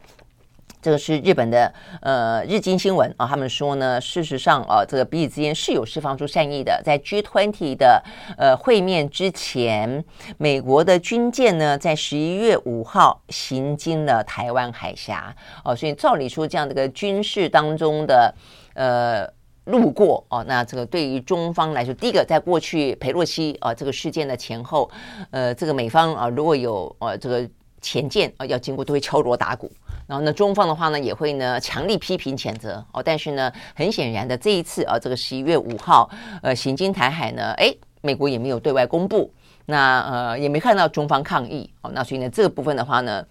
[0.88, 6.82] 这个是日本的呃日经新闻啊，他们说呢，事实上啊，这个彼此之间是有释放出善意的。
[6.82, 8.02] 在 G20 的
[8.38, 10.06] 呃会面之前，
[10.38, 15.36] 美国的军舰呢，在十一月五号行经了台湾海峡
[15.66, 18.34] 哦，所以照理说，这样的一个军事当中的
[18.74, 19.30] 呃
[19.66, 24.90] 路过哦，那这个对于中方来说，第一个，在过去裴洛西啊这个事件的前后，
[25.32, 27.46] 呃，这个美方啊如果有呃这个
[27.82, 29.70] 前舰啊要经过，都会敲锣打鼓。
[30.08, 33.03] 然后呢，中方的话呢，也会呢强力批评谴责哦。
[33.03, 36.10] 但是呢，很显然的，这一次啊，这个十一月五号，
[36.41, 39.32] 呃，行经台海呢，哎，美国也没有对外公布，
[39.66, 41.91] 那呃，也没看到中方抗议哦。
[41.93, 43.26] 那所以呢，这个部分的话呢，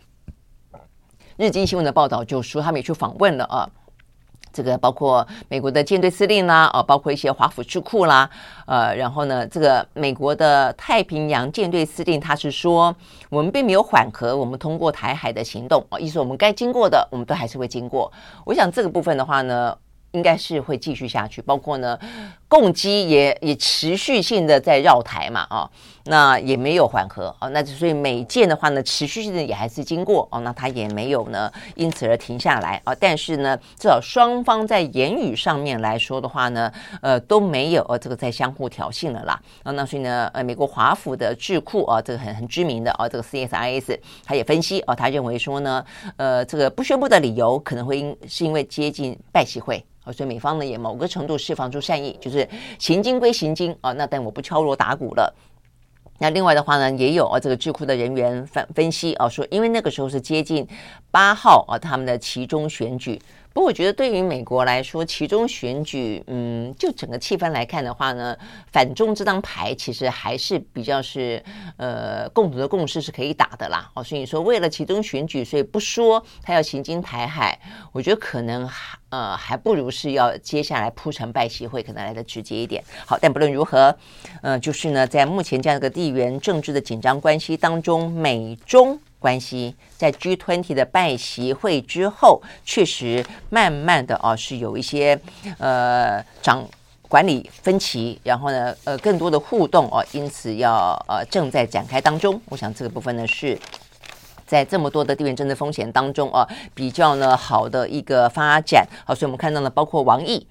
[1.36, 3.68] 日经新闻的报道就说他们也去访问了啊。
[4.56, 8.30] 这个包括美国的舰队司令啦，哦，包括一些华府智库啦，
[8.66, 12.96] 呃，然后呢，这个美国的太平洋舰队司令他是说，
[13.28, 18.10] 我们并没有缓和我们通过台海的行动，哦，意思我们该经过的，我们都还是会经过。
[18.46, 19.76] 我想这个部分的话呢。
[20.12, 21.98] 应该是会继续下去，包括呢，
[22.48, 25.68] 共机也也持续性的在绕台嘛，啊，
[26.08, 45.84] 那也没有缓和啊，那就所以美舰的话呢，持续性的也还是经过哦，那它也没有呢因此而停下来啊，但是呢，至少双方在言语上面来说的话呢，呃，都没有呃这个在相互挑衅了啦，啊，那所以呢，呃，美国华府的智库啊，这个很很知名的啊，这个 CSIS 他也分析哦，他认为说呢，
[46.16, 49.84] 呃，这个不宣布的理由可能会因是因为接近拜习会。
[50.12, 52.48] 所以美方呢也某个程度释放出善意，就是
[52.78, 55.34] 行经归行经啊，那但我不敲锣打鼓了。
[56.18, 60.66] 那另外的话呢，也有啊这个智库的人员分分析啊，说因为那个时候是接近
[61.10, 63.20] 八号啊他们的其中选举。
[63.56, 68.36] 不过我觉得，对于美国来说，其中选举，嗯，就整个气氛来看的话呢，
[68.70, 71.42] 反中这张牌其实还是比较是，
[71.78, 73.90] 呃，共同的共识是可以打的啦。
[73.94, 77.58] 哦，所以你说为了其中选举，所以不说他要行经台海，
[77.92, 82.84] 我觉得可能还呃还不如是要接下来铺陈拜习会可能来得直接一点。
[83.06, 83.96] 好，但不论如何，
[84.42, 89.00] 呃，就是呢，在目前这样一个地缘政治的紧张关系当中，美中。
[89.18, 95.18] 关系在 G20 的拜席会之后，确实慢慢的啊是有一些
[95.58, 96.66] 呃掌
[97.08, 102.40] 管理分歧，然后呢呃更多的互动哦，因此要呃正在展开当中。
[102.50, 103.58] 我想这个部分呢是
[104.46, 108.86] 在这么多的地缘政治风险当中啊比较呢好的一个发展。
[109.04, 110.46] 好，所以我们看到了包括王毅。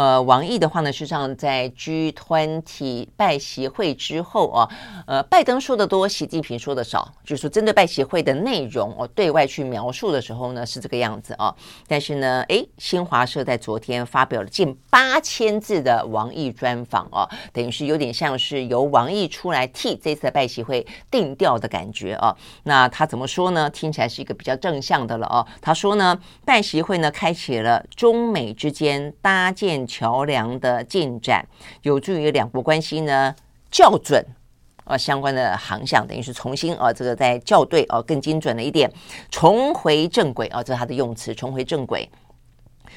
[0.00, 4.68] 呃，王毅的话呢，实际上在 G 团体拜习会之后啊，
[5.06, 11.54] 呃，拜登说的多，习近平说的少，就是说针对拜习会的内容哦，对外去描述的时候呢是这个样子啊。
[11.86, 22.34] 但是呢，诶，新华社在昨天发表了近八千字的王毅专访啊，等于是有点像是由王毅出来替这次的拜习会定调的感觉啊。
[22.62, 23.68] 那他怎么说呢？
[23.68, 25.46] 听起来是一个比较正向的了啊。
[25.60, 29.86] 他说呢，拜习会呢开启了中美之间搭建。
[29.90, 31.44] 桥梁的进展
[31.82, 33.34] 有助于两国关系呢
[33.72, 34.24] 校准
[34.84, 38.88] 啊相关的航向，等于是重新啊这个在校对啊更精准了一点，
[39.30, 42.08] 重回正轨啊，这是他的用词，重回正轨。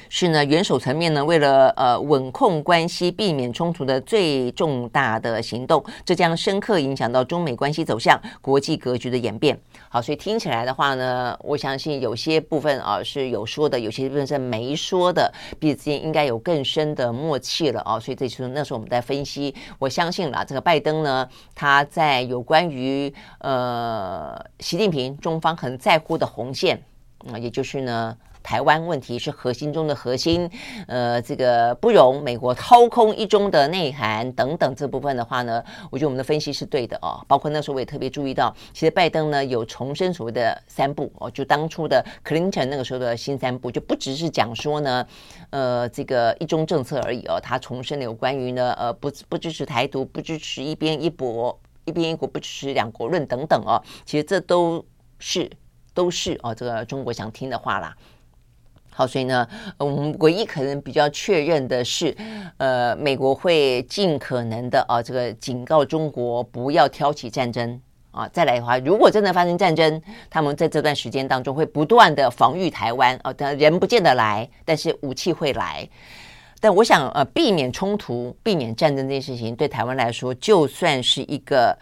[0.08, 9.58] 是呢，元首层面呢，为了呃稳控关系、避免冲突的最重大的行动，这将深刻影响到中美关系走向、国际格局的演变。
[9.88, 17.98] 好，所以听起来的话呢，我相信有些部分啊是有说的，有些部分是没说的，彼此之间应该有更深的默契了啊。
[17.98, 26.82] 所以这次那时候我们在分析，我相信了，这个拜登呢，他在有关于呃习近平中方很在乎的红线
[27.32, 28.16] 啊，也就是呢。
[28.44, 30.48] 台湾问题是核心中的核心，
[30.86, 37.24] 呃，这个不容美国掏空一中的内涵等等这部分的话呢，我觉得我们的分析是对的哦。
[37.26, 45.06] 包括那时候我也特别注意到，其实拜登呢有重申所谓的三不哦，就当初的克林顿那个时候的新三不，就不只是讲说呢，
[45.48, 53.82] 呃，这个一中政策而已哦，他重申了有关于呢，呃，不不支持台独，不支持一边一国，一边一国，不支持两国论等等哦。
[54.04, 54.84] 其实这都
[55.18, 55.50] 是
[55.94, 57.96] 都是哦，这个中国想听的话啦。
[58.96, 59.44] 好，所以呢，
[59.76, 62.16] 我们唯一可能比较确认的是，
[62.58, 67.80] 呃，美国会尽可能的啊，这个警告中国不要挑起战争
[68.12, 68.28] 啊。
[68.32, 75.88] 再来的话，如果真的发生战争，他们在这段时间当中会不断的防御台湾啊，但人不见得来，但是武器会来。
[76.60, 81.76] 但我想，呃，避免冲突、避免战争这件事情，对台湾来说，就算是一个。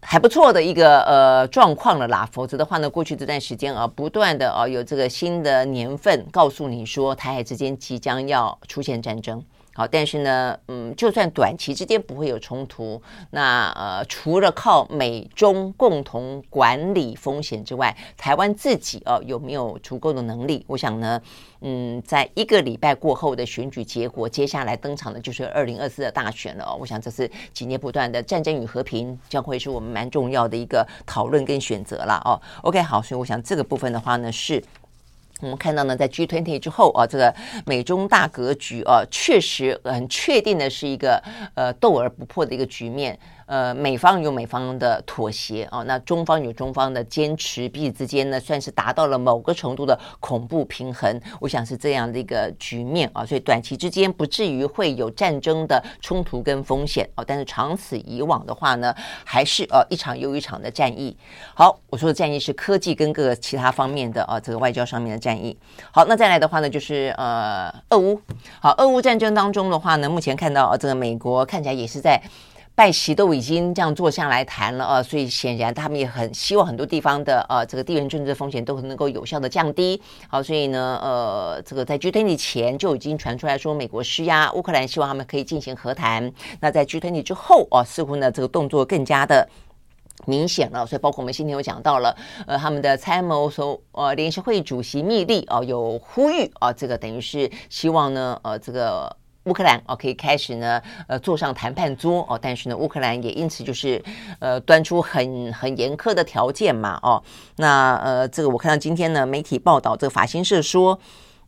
[0.00, 9.44] 还不错的一个呃状况了啦，否则的话呢，过去这段时间啊，不断的啊有这个新的年份告诉你说，台海之间即将要出现战争。
[9.76, 20.64] 好，但是呢，嗯，就算短期之间不会有冲突，那呃，除了靠美中共同管理风险之外，台湾自己哦、有没有足够的能力？
[20.68, 21.20] 我想呢，
[21.60, 26.64] 嗯，在一个礼拜过后的选举结果，接下来登场的就是二零二四的大选了。
[26.64, 32.40] 哦我想这是几年不断的战争与和平，将会是我们蛮重要的一个讨论跟选择了哦。
[32.62, 34.62] OK，好，所以我想这个部分的话呢是。
[35.40, 37.34] 我们看到呢，在 G20 之后啊，这个
[37.66, 41.22] 美中大格局啊，确实很确定的是一个
[41.54, 43.18] 呃斗而不破的一个局面。
[43.46, 51.20] 呃，美方有美方的妥协啊，那中方有中方的坚持，彼此之间呢，算是达到了某个程度的恐怖平衡。
[51.40, 61.16] 我想是这样的一个局面啊，所以短期之间不至于会有战争的冲突跟风险啊，但是长此以往的话呢，还是呃一场又一场的战役。
[61.54, 65.56] 好，我说的战役是科技跟各个其他方面的啊，这个外交上面的战役。
[65.90, 68.20] 好，那再来的话呢，就是呃，俄乌。
[68.60, 72.20] 好，俄乌战争当中的话呢，目前看到啊，这个美国看起来也是在。
[72.76, 80.02] 拜习都已经这样坐下来谈了啊，所以显然他们也很希望很多地方的呃这个地缘政治风险都能够有效的降低。
[80.26, 86.32] 好，所以呢呃这个在 G20 前就已经传出来说美国施压乌克兰，希望他们可以进行和谈。
[86.58, 89.48] 那在 G20 之后啊，似乎呢这个动作更加的
[90.26, 90.84] 明显了。
[90.84, 99.16] 所以包括我们今天有讲到了，呃他们的参谋所呃联席会主席密利啊有呼吁啊，这个等于是希望呢呃这个。
[99.44, 104.02] 乌克兰哦，可以开始呢，呃，坐上谈判桌哦，但是呢，乌克兰也因此就是，
[104.38, 107.22] 呃，端出很很严苛的条件嘛，哦，
[107.56, 110.98] 那呃，这个我看到今天呢，媒体报道，这个法新社说，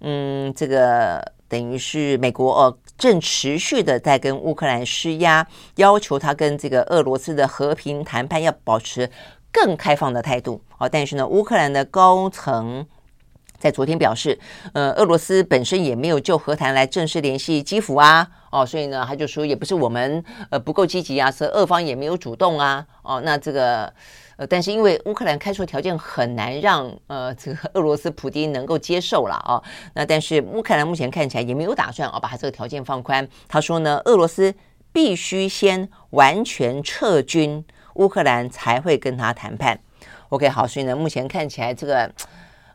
[0.01, 9.11] 嗯，这个等于是美国哦，正持续的在跟乌克兰施压，要求他跟这个俄罗斯的和平谈判要保持
[9.51, 12.87] 更开放的态度哦，但是呢，乌克兰的高层。
[13.59, 14.39] 在昨天表示，
[14.73, 23.93] 呃，俄罗斯本身也没有就和谈来正式联系基辅啊，哦，所以呢，他就说也不是我们呃不够积极啊，是俄方也没有主动啊，哦，那这个
[24.37, 29.63] 呃，但是因为乌克兰开出的条件很难让呃这个俄罗斯普丁能够接受了啊，
[29.95, 34.55] 那但是乌克兰目前看起来也没有打算啊把他这个条件放宽，他说呢，俄罗斯
[34.93, 39.79] 必须先完全撤军，乌克兰才会跟他谈判。
[40.29, 42.11] OK，好，所以呢，目前看起来这个。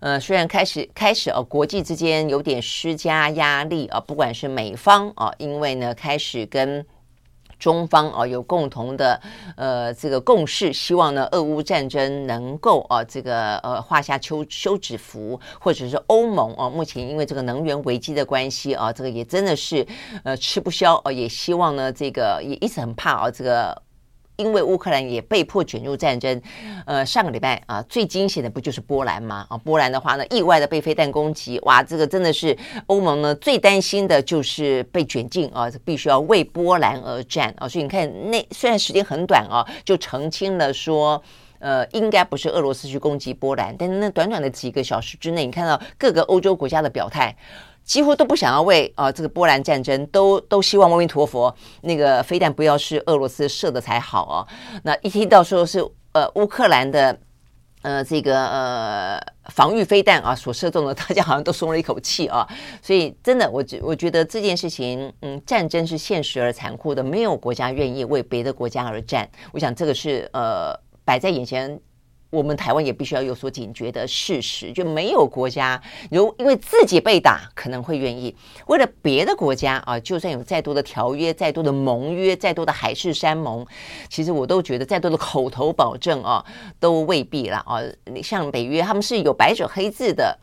[0.02, 6.84] 呃，虽然开始开始哦，国际之间有点施加压力啊，不管是美方啊，因为呢开始跟
[7.60, 9.22] 中方啊有共同的
[9.56, 19.86] 呃这个共识，希望呢俄乌战争能够啊这个呃画下休休止符，或者是欧盟啊，目前因为这个能源危机的关系啊，这个也真的是
[20.24, 23.80] 呃吃不消啊，也希望呢这个也一直很怕啊这个。
[24.42, 26.42] 因为乌克兰也被迫卷入战争，
[26.86, 29.46] 呃，上个礼拜啊，最惊险的不就是波兰吗？
[29.50, 37.70] 啊，波兰的话呢，意外的被飞弹攻击，哇，这个真的是欧盟呢最担心的就是被卷进啊，必须要为波兰而战啊。
[37.70, 41.22] 所以你看，那虽然时间很短啊，就澄清了说，
[41.60, 47.36] 呃，应该不是俄罗斯去攻击波兰，但是那短短的几个小时之内，你看到各个欧洲国家的表态。
[47.92, 54.48] 几乎都不想要为啊、呃、这个波兰战争，都都希望阿弥陀佛那个飞弹不要是俄罗斯射的才好啊。
[54.84, 57.20] 那一听到说是呃乌克兰的
[57.82, 59.20] 呃这个呃
[59.50, 62.48] 防御飞弹啊所射中的，大家好像都松了一口气啊。
[62.82, 69.30] 所以真的，我觉我觉得这件事情，嗯，战争是现实而残酷的，没有国家愿意为别的国家而战。
[69.52, 70.74] 我想这个是呃
[71.04, 71.78] 摆在眼前。
[72.32, 75.80] 我们台湾也必须要有所警觉的事实，就没有国家
[76.10, 78.34] 如因为自己被打可能会愿意
[78.68, 83.66] 为了别的国家啊，就算有再多的条约、再多的盟约、再多的海誓山盟，
[84.10, 86.44] 其实我都觉得再多的口头保证啊，
[86.80, 87.82] 都未必了啊。
[88.24, 90.40] 像北约，他们是有白纸黑字的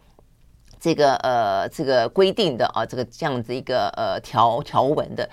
[0.79, 5.29] 这个呃这个规定的啊，这个这样子一个呃条条文的，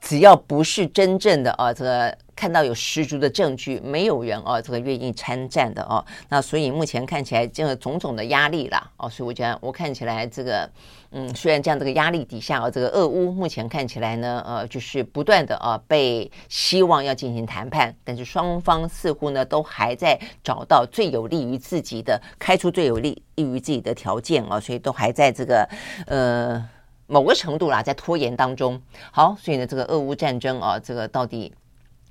[0.00, 2.16] 只要不是真正的啊这个。
[2.36, 6.04] 看到有十足的证据，没有人啊，这个愿意参战的哦。
[6.28, 10.70] 那所以目前看起来，这个种种的压力啦哦，所以我觉得我看起来这个，
[11.12, 25.66] 嗯，虽然这样这个压力底下啊，这个俄乌目前看起来呢，呃，就是不断的啊被希望要进行谈判，但是双方似乎呢都还在找到最有利于自己的，开出最有利利于自己的条件啊，所以都还在这个
[26.06, 26.62] 呃
[27.06, 28.80] 某个程度啦，在拖延当中。
[29.10, 31.54] 好，所以呢，这个俄乌战争啊，这个到底。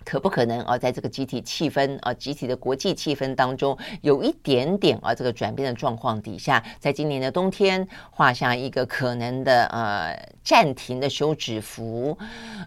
[0.04, 12.16] 可不可能啊，在这个集体气氛啊，集体的国际气氛当中，有一点点啊，这个转变的状况底下，在今年的冬天画下一个可能的呃暂停的休止符，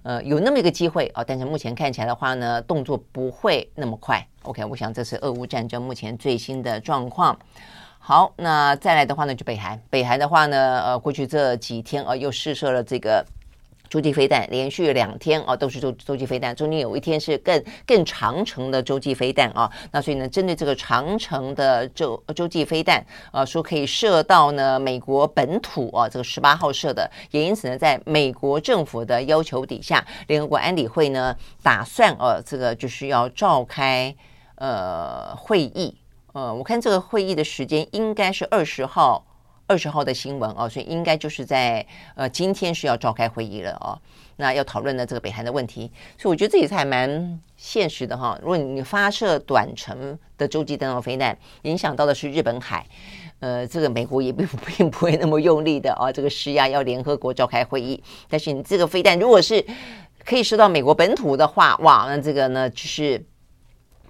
[0.03, 4.27] 呃，有那么一个机会啊，但是目前看起来的话呢，动作不会那么快。
[4.43, 7.39] OK，我想这是俄乌战争目前最新的状况。
[8.09, 13.23] 好，那再来的话呢，就北韩，北韩的话呢，呃，过去这几天啊，又试射了这个。
[13.91, 19.71] 洲际飞弹连续两天啊，都是洲洲际飞弹，中间有一天是更更长程的洲际飞弹啊。
[19.93, 34.17] 那所以呢，针对这个长程的洲洲际飞弹啊，说可以射到呢美国本土啊，这个十八号射的，也因此呢，在美国政府的要求底下，联合国安理会呢打算呃、啊，这个就是要召开
[34.55, 35.95] 呃会议。
[36.33, 39.25] 呃，我看这个会议的时间应该是二十号。
[39.71, 44.01] 二十号的新闻哦，所以应该就是在呃今天是要召开会议了哦。
[44.37, 48.39] 那要讨论的这个北韩的问题，所以我觉得这也是还蛮现实的哈。
[48.41, 52.87] 如果你发射短程的洲际弹道飞弹，影响到的是日本海，
[53.41, 56.11] 呃，这个美国也并并不会那么用力的啊。
[56.11, 59.63] 这个施压要联合国召开会议，但是你这个飞弹如果是
[60.25, 63.23] 可以射到美国本土的话，哇，那这个呢就是。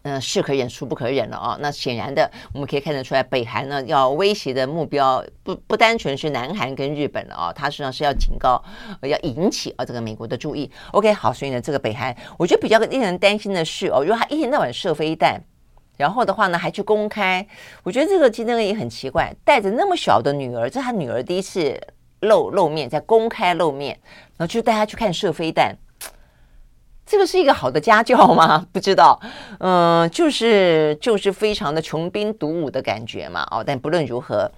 [0.02, 1.58] 嗯，是可忍，孰不可忍了啊！
[1.60, 8.62] 那显然的，我们可以看得出来，北韩呢要威胁的目标不不单纯是南韩跟日本了啊，它实际上是要警告，
[9.02, 10.70] 要引起啊这个美国的注意。
[10.92, 15.40] OK，好，所以呢，这个北韩，我觉得比较令人担心的是哦，如果他一天到晚射飞弹，
[15.96, 17.44] 然后的话呢还去公开，
[17.82, 21.76] 我觉得这个金正恩也很奇怪，带着那么小的女儿，这是他女儿第一次
[22.20, 23.98] 露露面，在公开露面，
[24.36, 25.76] 然后就带她去看射飞弹。
[27.08, 28.66] 这个是一个好的家教吗？
[28.72, 29.18] 不知道，
[29.60, 34.50] 嗯、就是就是非常的穷兵黩武的感觉嘛，哦，但不论如何。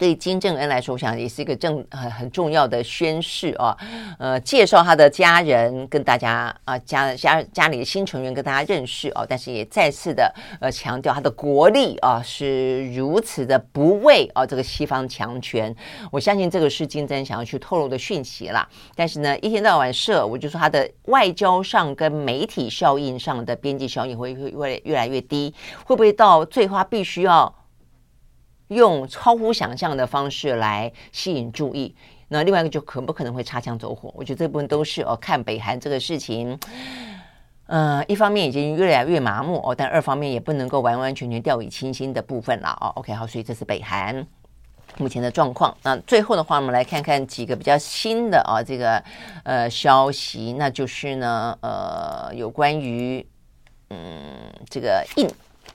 [0.00, 3.76] 对金正恩来说，我想也是一个正很很重要的宣誓啊，
[4.18, 15.76] 呃，介绍他的家人跟大家啊家家家里的新成员跟大家认识哦，但是也再次的呃强调他的国力啊是如此的不畏啊这个西方强权，
[16.10, 18.66] 我相信这个是金正恩想要去透露的讯息啦。
[18.94, 27.54] 但是呢，一天到晚设，我就说他的外交上跟媒体效应上的边际效应会会越来越低，会不会到最花必须要？
[28.70, 31.92] 用超乎想象的方式来吸引注意，
[32.28, 34.12] 那另外一个就可不可能会擦枪走火？
[34.16, 36.56] 我觉得这部分都是哦，看北韩这个事情，
[37.66, 42.92] 呃，一方面已经越来越麻木哦，但二方面也不能够完完全全掉以轻心的部分了哦。
[42.94, 44.24] OK，好，所以这是北韩
[44.98, 45.76] 目前的状况。
[45.82, 49.02] 那最后的话，我们来看看几个比较新的啊、这个
[49.42, 53.26] 呃消息，那就是呢呃有关于
[53.88, 53.98] 嗯
[54.68, 55.28] 这个印。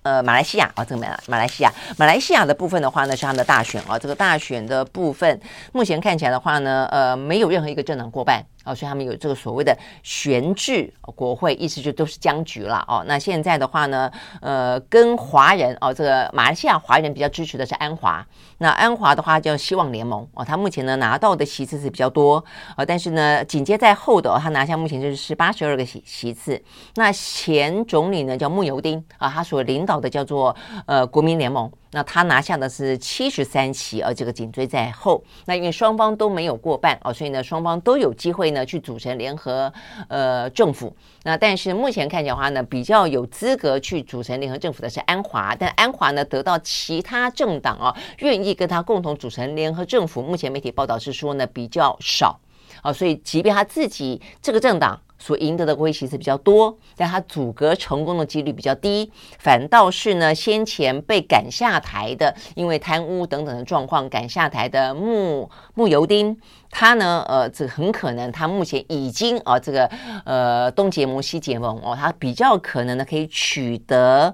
[0.06, 3.98] 呃，马来西亚啊，这个马马来西亚，马来西亚的部分的话呢，是他们的大选啊。
[3.98, 5.42] 这个大选的部分，
[5.74, 8.46] 目前看起来的话呢，呃，没有任何一个政党过半。
[8.66, 13.04] 哦，所以他们有这个所谓的悬置国会，意思就都是僵局了哦。
[13.08, 14.12] 那现在的话呢，
[14.42, 18.26] 呃，跟华人哦，这个马来西亚华人比较支持的是安华。
[18.58, 22.44] 那安华的话叫希望联盟哦，他目前呢拿到的席次是比较多
[22.76, 26.62] 啊，但是呢紧接在后的，他拿下目前就是八十二个席席次。
[26.96, 30.56] 那前总理呢叫慕尤丁啊，他所领导的叫做
[30.86, 31.72] 呃国民联盟。
[31.96, 35.24] 那他拿下的是七十三席，而这个紧追在后。
[35.46, 39.72] 那因为双方都没有过半哦，所以呢，双方都有机会呢去组成联合
[40.10, 40.94] 呃政府。
[41.24, 52.38] 那但是目前看起来的话呢，比较有资格去组成联合政府的是安华，但安华呢得到其他政党啊愿意跟他共同组成联合政府，目前媒体报道是说呢比较少
[52.82, 55.00] 啊，所以即便他自己这个政党。
[55.26, 59.12] 所赢得的国会席次比较多，但他阻隔成功的几率比较低。
[59.40, 66.38] 反倒是呢，先前被赶下台的，因为贪污等等的状况赶下台的慕慕尤丁，
[66.70, 69.90] 他呢，呃，这很可能他目前已经啊、呃，这个
[70.26, 74.32] 呃东结盟西结盟哦，他比较可能呢可以取得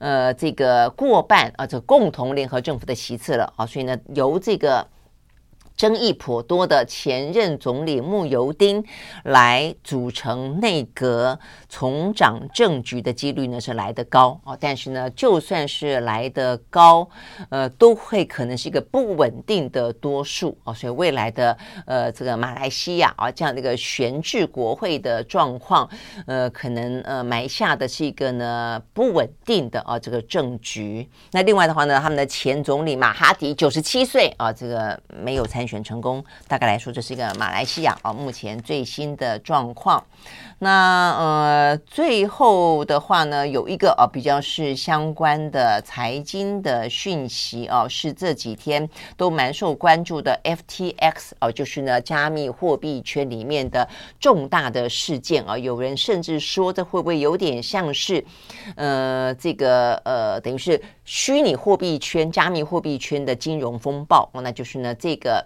[0.00, 4.84] 呃这个过半啊、这共同联合政府的席次了啊，所以呢，由这个。
[5.82, 8.84] 争议颇多的前任总理慕尤丁
[9.24, 11.36] 来组成内阁
[11.68, 17.08] 重掌政局的几率呢是来得高哦，但是呢，就算是来得高，
[17.48, 25.90] 呃，都会可能是一个不稳定的多数哦，所以未来的呃这个马来西亚啊这样的一个悬置国会的状况，
[26.28, 31.10] 呃，可能呃埋下的是一个呢不稳定的啊这个政局。
[31.32, 35.71] 那另外的话呢，他们的前总理马哈迪九十七岁啊，这个没有参选。
[35.72, 40.04] 选成功，大概来说，这是一个马来西亚啊目前最新的状况。
[40.58, 53.88] 那呃，最后的话呢，有一个啊比较是相关的财经的讯息啊，是这几天都蛮受关注的 FTX 啊，就是呢加密货币圈里面的
[54.20, 55.56] 重大的事件啊。
[55.56, 58.22] 有人甚至说，这会不会有点像是
[58.76, 64.40] 呃这个呃等于是虚拟货币圈、加密货币圈的金融风暴啊？
[64.42, 65.44] 那就是呢这个。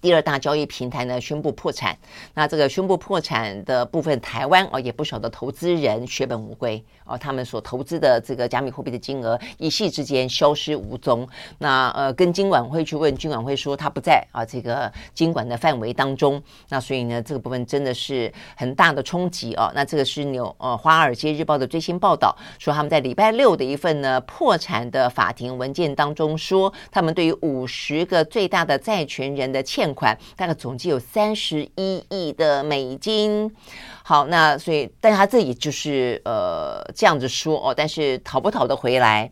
[0.00, 1.96] 第二大交易平台呢宣布破产，
[2.34, 11.28] 那这个宣布破产的部分，台湾哦也不少的投资人血本无归哦，他们所投资的这个加密货币的金额一夕之间消失无踪。
[11.58, 16.42] 那呃跟金管会去问，金管会说他不在啊这个金管的范围当中。
[16.70, 19.70] 那所以呢这个部分真的是很大的冲击哦。
[19.74, 33.54] 那这个是纽呃华尔街日报的最新报道，说他们在礼拜六的一份呢破产的法庭文件当中说，他们对于五十个最大的债权人的欠款大概总计有三十一亿的美金。
[34.02, 39.30] 好，那所以，但他自己就是呃这样子说哦，但是讨不讨得回来，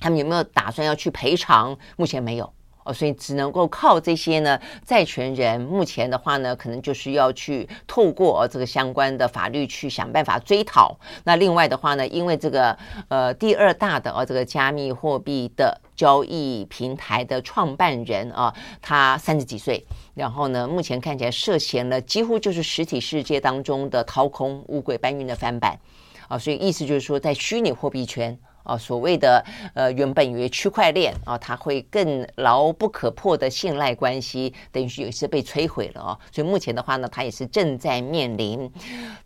[0.00, 1.76] 他们有没有打算要去赔偿？
[1.96, 2.52] 目前没有
[2.88, 5.60] 哦，所以只能够靠这些呢债权人。
[5.60, 10.96] 目前的话呢，可能就是要去透过这个相关的法律去想办法追讨。
[11.24, 12.76] 那另外的话呢，因为这个
[13.08, 15.78] 呃第二大的哦这个加密货币的。
[15.98, 19.84] 交易平台的创办人啊，他三十几岁，
[20.14, 25.76] 然后呢，目前看起来涉嫌了几乎就是实体世界当中的掏空、乌鬼搬运的翻版。
[26.28, 28.38] 啊，所以意思就是说，在虚拟货币圈。
[28.68, 29.42] 啊，所谓的
[29.72, 36.18] 呃，原本以为区块链啊，它会更牢不可破的信赖关系，等于是有些被摧毁了啊。
[36.30, 38.70] 所以目前的话呢，它也是正在面临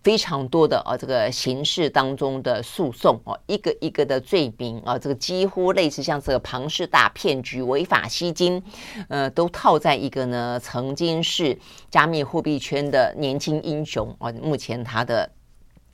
[0.03, 8.63] 非常多的啊，这个刑事当中的诉讼啊，一个一个的罪名啊，这个几乎类似像这个庞氏大骗局、违法吸金，
[9.09, 11.59] 呃，都套在一个呢，曾经是
[11.91, 14.31] 加密货币圈的年轻英雄啊。
[14.41, 15.29] 目前他的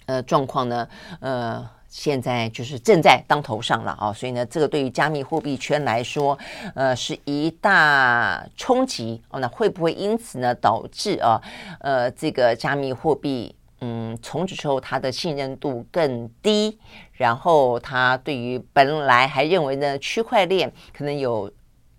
[0.04, 0.86] 呃状况呢，
[1.20, 1.77] 呃。
[1.88, 6.38] 现在就是正在当头上了啊，所以呢，这个对于加密货币圈来说，
[6.74, 9.40] 呃，是一大冲击哦。
[9.40, 11.40] 那会不会因此呢，导致啊，
[11.80, 16.78] 呃，这个加密货币，嗯，从此之后它的信任度更低，
[17.12, 21.50] 然后它对于本来还认为呢，区块链可能有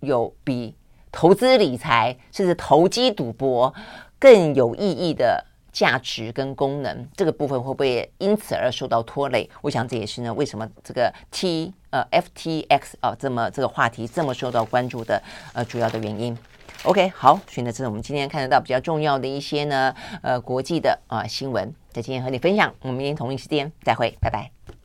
[0.01, 0.75] 有比
[1.11, 3.73] 投资理财甚至投机赌博
[4.19, 5.45] 更有意义的。
[5.79, 9.49] 价值跟功能这个部分会不会因此而受到拖累？
[9.61, 15.23] 我想这也是呢，为什么这个 T 呃 FTX 啊这么这个话题这么受到关注的
[15.53, 16.37] 呃主要的原因。
[16.83, 22.75] OK，好，所以呢，这是我们今天看得到比较重要的一些呢呃国际的啊新闻，在今天和你分享。
[22.81, 24.78] 我们明天同一时间再会，拜拜。